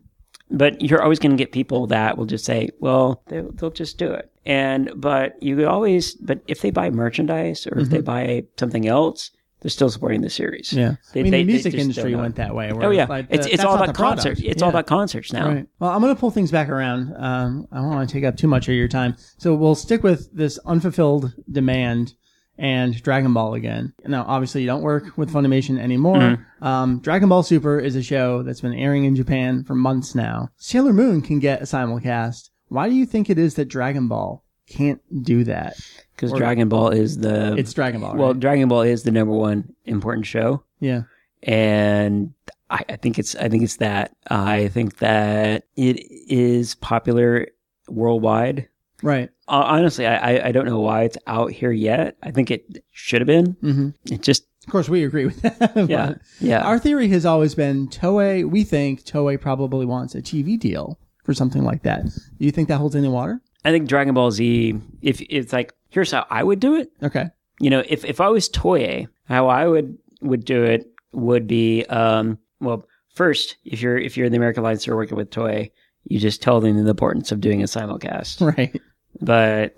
[0.51, 3.99] But you're always going to get people that will just say, "Well, they'll, they'll just
[3.99, 8.01] do it." And but you could always, but if they buy merchandise or if they
[8.01, 9.31] buy something else,
[9.61, 10.71] they're still supporting the series.
[10.71, 10.79] Mm-hmm.
[10.81, 10.95] Yeah.
[11.13, 12.73] They- I mean, they- the music industry went that way.
[12.73, 14.41] where Oh yeah, like, it's the- it's that's all about concerts.
[14.43, 15.49] It's all about concerts now.
[15.49, 15.67] Right.
[15.79, 17.15] Well, I'm going to pull things back around.
[17.17, 19.17] Um, I don't want to take up too much of your time.
[19.39, 22.15] So we'll stick with this unfulfilled demand
[22.61, 23.95] and Dragon Ball again.
[24.05, 26.17] Now, obviously, you don't work with Funimation anymore.
[26.17, 26.65] Mm-hmm.
[26.65, 30.51] Um, Dragon Ball Super is a show that's been airing in Japan for months now.
[30.59, 32.51] Sailor Moon can get a simulcast.
[32.69, 35.75] Why do you think it is that Dragon Ball can't do that?
[36.15, 38.41] Because Dragon Ball is the It's Dragon Ball, well, right?
[38.41, 41.05] Dragon Ball is the number one important show, yeah.
[41.43, 42.35] and
[42.69, 45.99] I, I think it's I think it's that I think that it
[46.29, 47.49] is popular
[47.89, 48.69] worldwide.
[49.03, 49.31] Right.
[49.49, 52.17] Uh, honestly, I, I I don't know why it's out here yet.
[52.23, 53.55] I think it should have been.
[53.63, 54.13] Mm-hmm.
[54.13, 55.73] It just Of course, we agree with that.
[55.89, 56.63] yeah yeah.
[56.63, 58.49] Our theory has always been Toei.
[58.49, 62.05] We think Toei probably wants a TV deal for something like that.
[62.05, 63.41] Do you think that holds any water?
[63.65, 64.79] I think Dragon Ball Z.
[65.03, 66.91] If it's like here's how I would do it.
[67.03, 67.27] Okay.
[67.59, 71.85] You know, if if I was Toei, how I would would do it would be
[71.87, 75.71] um well first if you're if you're in the American Alliance or working with Toei,
[76.05, 78.41] you just tell them the importance of doing a simulcast.
[78.57, 78.81] Right.
[79.21, 79.77] But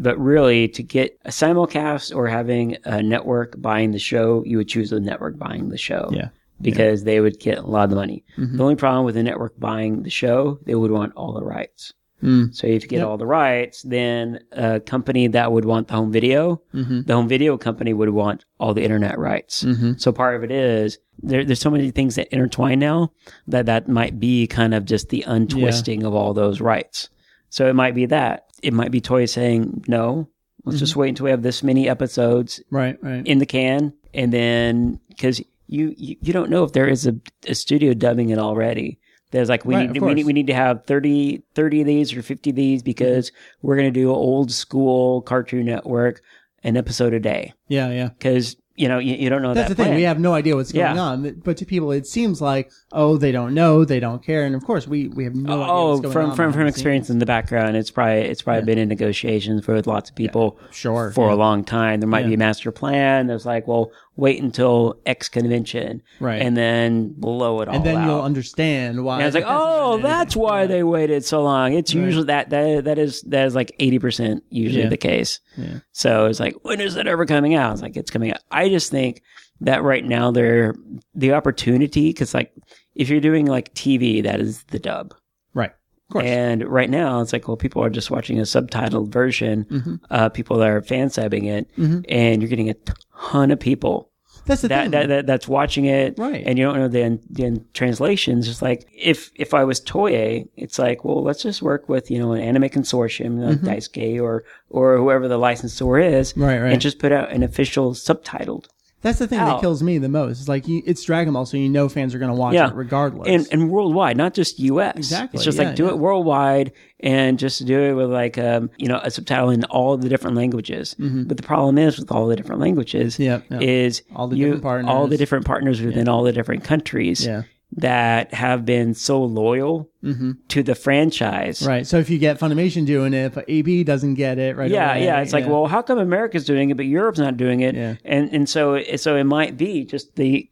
[0.00, 4.68] but really to get a simulcast or having a network buying the show you would
[4.68, 6.28] choose the network buying the show Yeah.
[6.60, 8.56] because they would get a lot of the money Mhm.
[8.56, 11.92] the only problem with the network buying the show they would want all the rights
[12.22, 12.52] Mm.
[12.52, 13.06] so if you get Yep.
[13.06, 17.02] all the rights then a company that would want the home video Mm-hmm.
[17.02, 19.92] the home video company would want all the internet rights Mm-hmm.
[19.98, 23.12] so part of it is there, there's so many things that intertwine now
[23.48, 27.08] that that might be kind of just the untwisting of all those rights.
[27.50, 30.28] So it might be that it might be Toei saying no.
[30.64, 31.00] Let's just mm-hmm.
[31.00, 32.96] wait until we have this many episodes Right.
[33.02, 33.26] Right.
[33.26, 37.14] in the can, and then because you, you you don't know if there is a,
[37.46, 38.98] a studio dubbing it already.
[39.30, 41.86] There's like we Right, need to, we need we need to have 30, 30 of
[41.86, 42.86] these or fifty of these mm-hmm.
[42.86, 43.32] because
[43.62, 46.22] we're gonna do old school Cartoon Network
[46.64, 47.88] an episode a day yeah.
[47.90, 48.08] Yeah.
[48.08, 49.94] because you know you, you don't know That's that the thing.
[49.94, 51.00] We have no idea what's going Yeah.
[51.02, 51.40] on.
[51.44, 54.64] But to people, it seems like, oh, they don't know, they don't care, and of
[54.64, 55.72] course, we we have no idea.
[55.72, 57.14] oh, what's going from on from behind from the experience scenes.
[57.16, 61.10] in the background, it's probably it's probably been in negotiations with lots of people Sure.
[61.12, 62.00] for a long time.
[62.00, 63.26] There might be a master plan.
[63.26, 66.42] There's like, well, wait until X convention, Right.
[66.42, 68.06] and then blow it all and then out.
[68.06, 69.18] you'll understand why.
[69.18, 70.66] and it's like, oh, that's why Yeah.
[70.66, 71.72] they waited so long.
[71.72, 72.04] It's Right.
[72.04, 74.88] usually that that that is that is like eighty percent usually Yeah.
[74.90, 75.38] the case.
[75.56, 75.78] Yeah.
[75.92, 77.72] So it's like, when is it ever coming out?
[77.74, 78.40] It's like it's coming out.
[78.50, 79.22] I just think
[79.60, 80.74] that right now they're
[81.14, 82.52] the opportunity because like
[82.96, 85.14] if you're doing like TV, that is the dub.
[85.54, 85.70] Right.
[85.70, 86.24] Of course.
[86.26, 89.66] And right now, it's like, well, people are just watching a subtitled version.
[89.70, 90.00] Mhm.
[90.10, 92.04] Uh, people are fan subbing it, Mhm.
[92.08, 92.74] and you're getting a
[93.20, 94.10] ton of people
[94.46, 94.90] that's the that, thing.
[94.92, 96.42] that, that that's watching it, Right.
[96.46, 98.46] And you don't know the the translations.
[98.46, 102.18] Just like if if I was Toei, it's like, well, let's just work with you
[102.18, 106.42] know an anime consortium like Daisuki or or whoever the licensor is, Mm-hmm.
[106.42, 106.72] Right, right.
[106.72, 108.68] and just put out an official subtitled.
[109.00, 110.40] That's the thing that kills me the most.
[110.40, 112.68] It's like you, it's Dragon Ball, so you know fans are going to watch Yeah.
[112.68, 113.28] it regardless.
[113.28, 114.96] and and worldwide, not just U.S.
[114.96, 115.90] Exactly, It's just yeah, like do yeah.
[115.90, 119.96] it worldwide and just do it with like um you know a subtitle in all
[119.96, 120.96] the different languages.
[120.98, 123.22] But the problem is with all the different languages, Mm-hmm.
[123.22, 123.66] Yeah, yeah.
[123.66, 124.90] is All the you- different partners.
[124.90, 127.42] all the different partners within all the different countries yeah.
[127.76, 131.60] That have been so loyal hmm to the franchise.
[131.66, 131.86] Right.
[131.86, 135.04] So if you get Funimation doing it, but AB doesn't get it right Yeah, away,
[135.04, 135.20] yeah.
[135.20, 137.74] It's like, well, how come America's doing it but Europe's not doing it?
[137.74, 137.96] Yeah.
[138.04, 140.48] And and so so it might be just the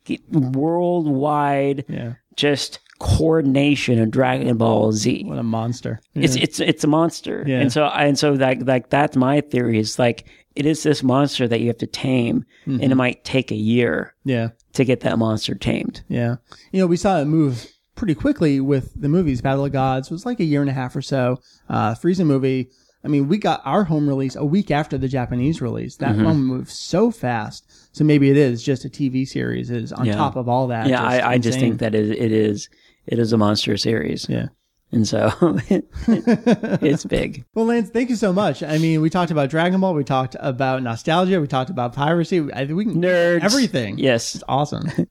[0.77, 5.25] worldwide yeah, just coordination of Dragon Ball Z.
[5.27, 6.01] what a monster.
[6.14, 6.43] It's Yeah.
[6.45, 7.61] it's it's a monster, Yeah.
[7.61, 11.47] and so and so like like that's my theory is like it is this monster
[11.49, 12.83] that you have to tame, Mm-hmm.
[12.83, 16.03] and it might take a year yeah, to get that monster tamed.
[16.09, 16.37] yeah.
[16.72, 19.41] You know, we saw it move pretty quickly with the movies.
[19.41, 21.41] Battle of Gods was like a year and a half or so.
[21.68, 22.68] Uh, Frieza movie.
[23.05, 25.97] I mean, we got our home release a week after the Japanese release.
[25.97, 26.18] Mm-hmm.
[26.18, 27.64] That one moved so fast.
[27.97, 30.16] So maybe it is just a TV series is on Yeah.
[30.16, 30.89] top of all that.
[30.89, 32.68] yeah, I, I just think that it, it is
[33.07, 34.47] it is a monster series, Yeah.
[34.93, 35.32] And so
[35.68, 37.45] it's big.
[37.55, 38.62] Well, Lance, thank you so much.
[38.62, 42.41] I mean, we talked about Dragon Ball, we talked about nostalgia, we talked about piracy.
[42.53, 43.99] I think we can Nerds, everything.
[43.99, 44.89] Yes, It's awesome.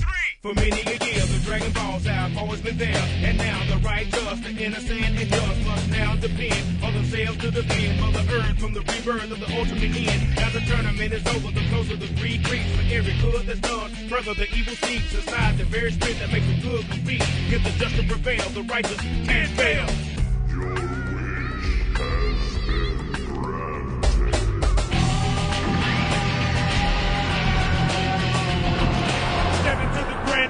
[0.00, 0.32] three.
[0.40, 2.96] For many a year, the Dragon Balls have always been there.
[2.96, 7.50] And now the right righteous, the innocent, and just must now depend on themselves to
[7.50, 10.38] the defend Mother Earth from the rebirth of the ultimate end.
[10.38, 12.72] As the tournament is over, the closer the greed creeps.
[12.72, 15.12] For every good that's done, further the evil seeks.
[15.12, 17.20] Aside the very spirit that makes the good compete.
[17.50, 18.98] Get the just to prevail, the righteous
[19.28, 20.85] can't fail.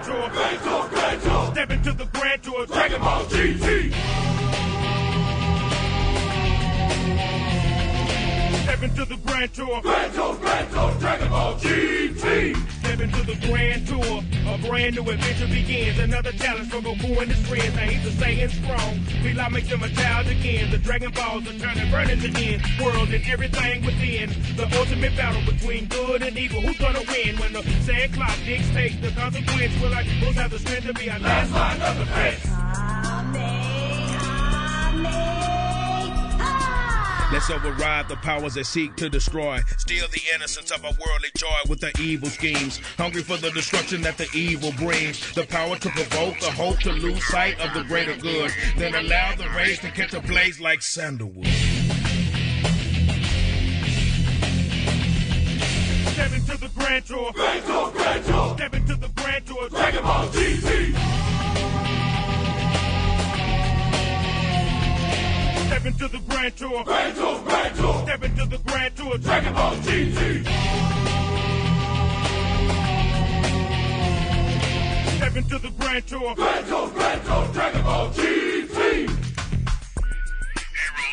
[0.07, 0.89] Grand tour.
[0.91, 1.53] Grand tour.
[1.53, 2.67] Step into the grand tour.
[2.67, 3.93] Dragon Ball GT.
[8.67, 9.81] Step into the grand tour.
[9.81, 10.93] Grand tour, grand tour.
[10.99, 12.71] Dragon Ball GT.
[12.81, 14.25] Step into the grand tour.
[14.53, 16.01] A brand new adventure begins.
[16.01, 17.77] Another challenge for Goku and his friends.
[17.77, 18.99] Now he's a Saiyan strong.
[19.23, 20.73] Fila makes him a child again.
[20.73, 22.63] The Dragon Balls are turning burning to end.
[22.83, 24.31] World and everything within.
[24.57, 26.61] The ultimate battle between good and evil.
[26.61, 29.81] Who's gonna win when the sand clock dictates the consequence?
[29.81, 32.66] Will I who's have the strength to be our last line of defense?
[37.33, 39.59] Let's override the powers that seek to destroy.
[39.79, 42.79] Steal the innocence of our worldly joy with the evil schemes.
[42.97, 45.35] Hungry for the destruction that the evil brings.
[45.35, 48.53] The power to provoke, the hope to lose sight of the greater good.
[48.79, 51.47] Then allow the rage to catch a blaze like sandalwood.
[56.13, 57.33] Step into the grand tour.
[57.33, 58.55] Grand tour, grand tour.
[58.55, 59.69] Step into the grand tour.
[59.69, 61.26] Dragon Ball GT.
[65.87, 66.83] Step into the grand tour.
[66.83, 68.03] Grand tour, grand tour.
[68.03, 69.19] Step into the grand tour.
[69.19, 70.45] Dragon Ball GT.
[75.17, 76.35] Step into the grand tour.
[76.35, 77.49] Grand tour, grand tour.
[77.53, 78.83] Dragon Ball GT.
[78.83, 79.15] Heroes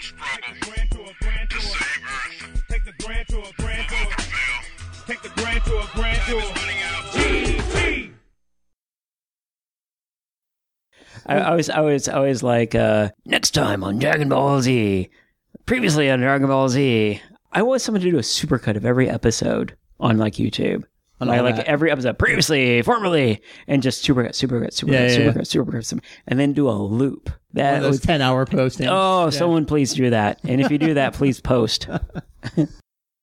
[0.02, 1.62] struggle Grand tour, grand to tour.
[1.62, 2.64] save Earth.
[2.68, 4.08] Take the grand tour, grand tour.
[5.06, 7.13] Take the grand tour, grand tour.
[11.26, 15.10] I, I was, I was, I was like, uh, next time on Dragon Ball Z.
[15.66, 17.22] Previously on Dragon Ball Z,
[17.52, 20.84] I want someone to do a supercut of every episode on like YouTube.
[21.22, 25.36] On Like, like every episode, previously, formerly, and just supercut, supercut, supercut, Yeah, yeah, supercut,
[25.36, 25.42] yeah.
[25.62, 27.30] supercut, super- and then do a loop.
[27.54, 28.88] That was, 10 hour postings.
[28.90, 30.40] oh, someone please do that.
[30.44, 31.88] And if you do that, please post.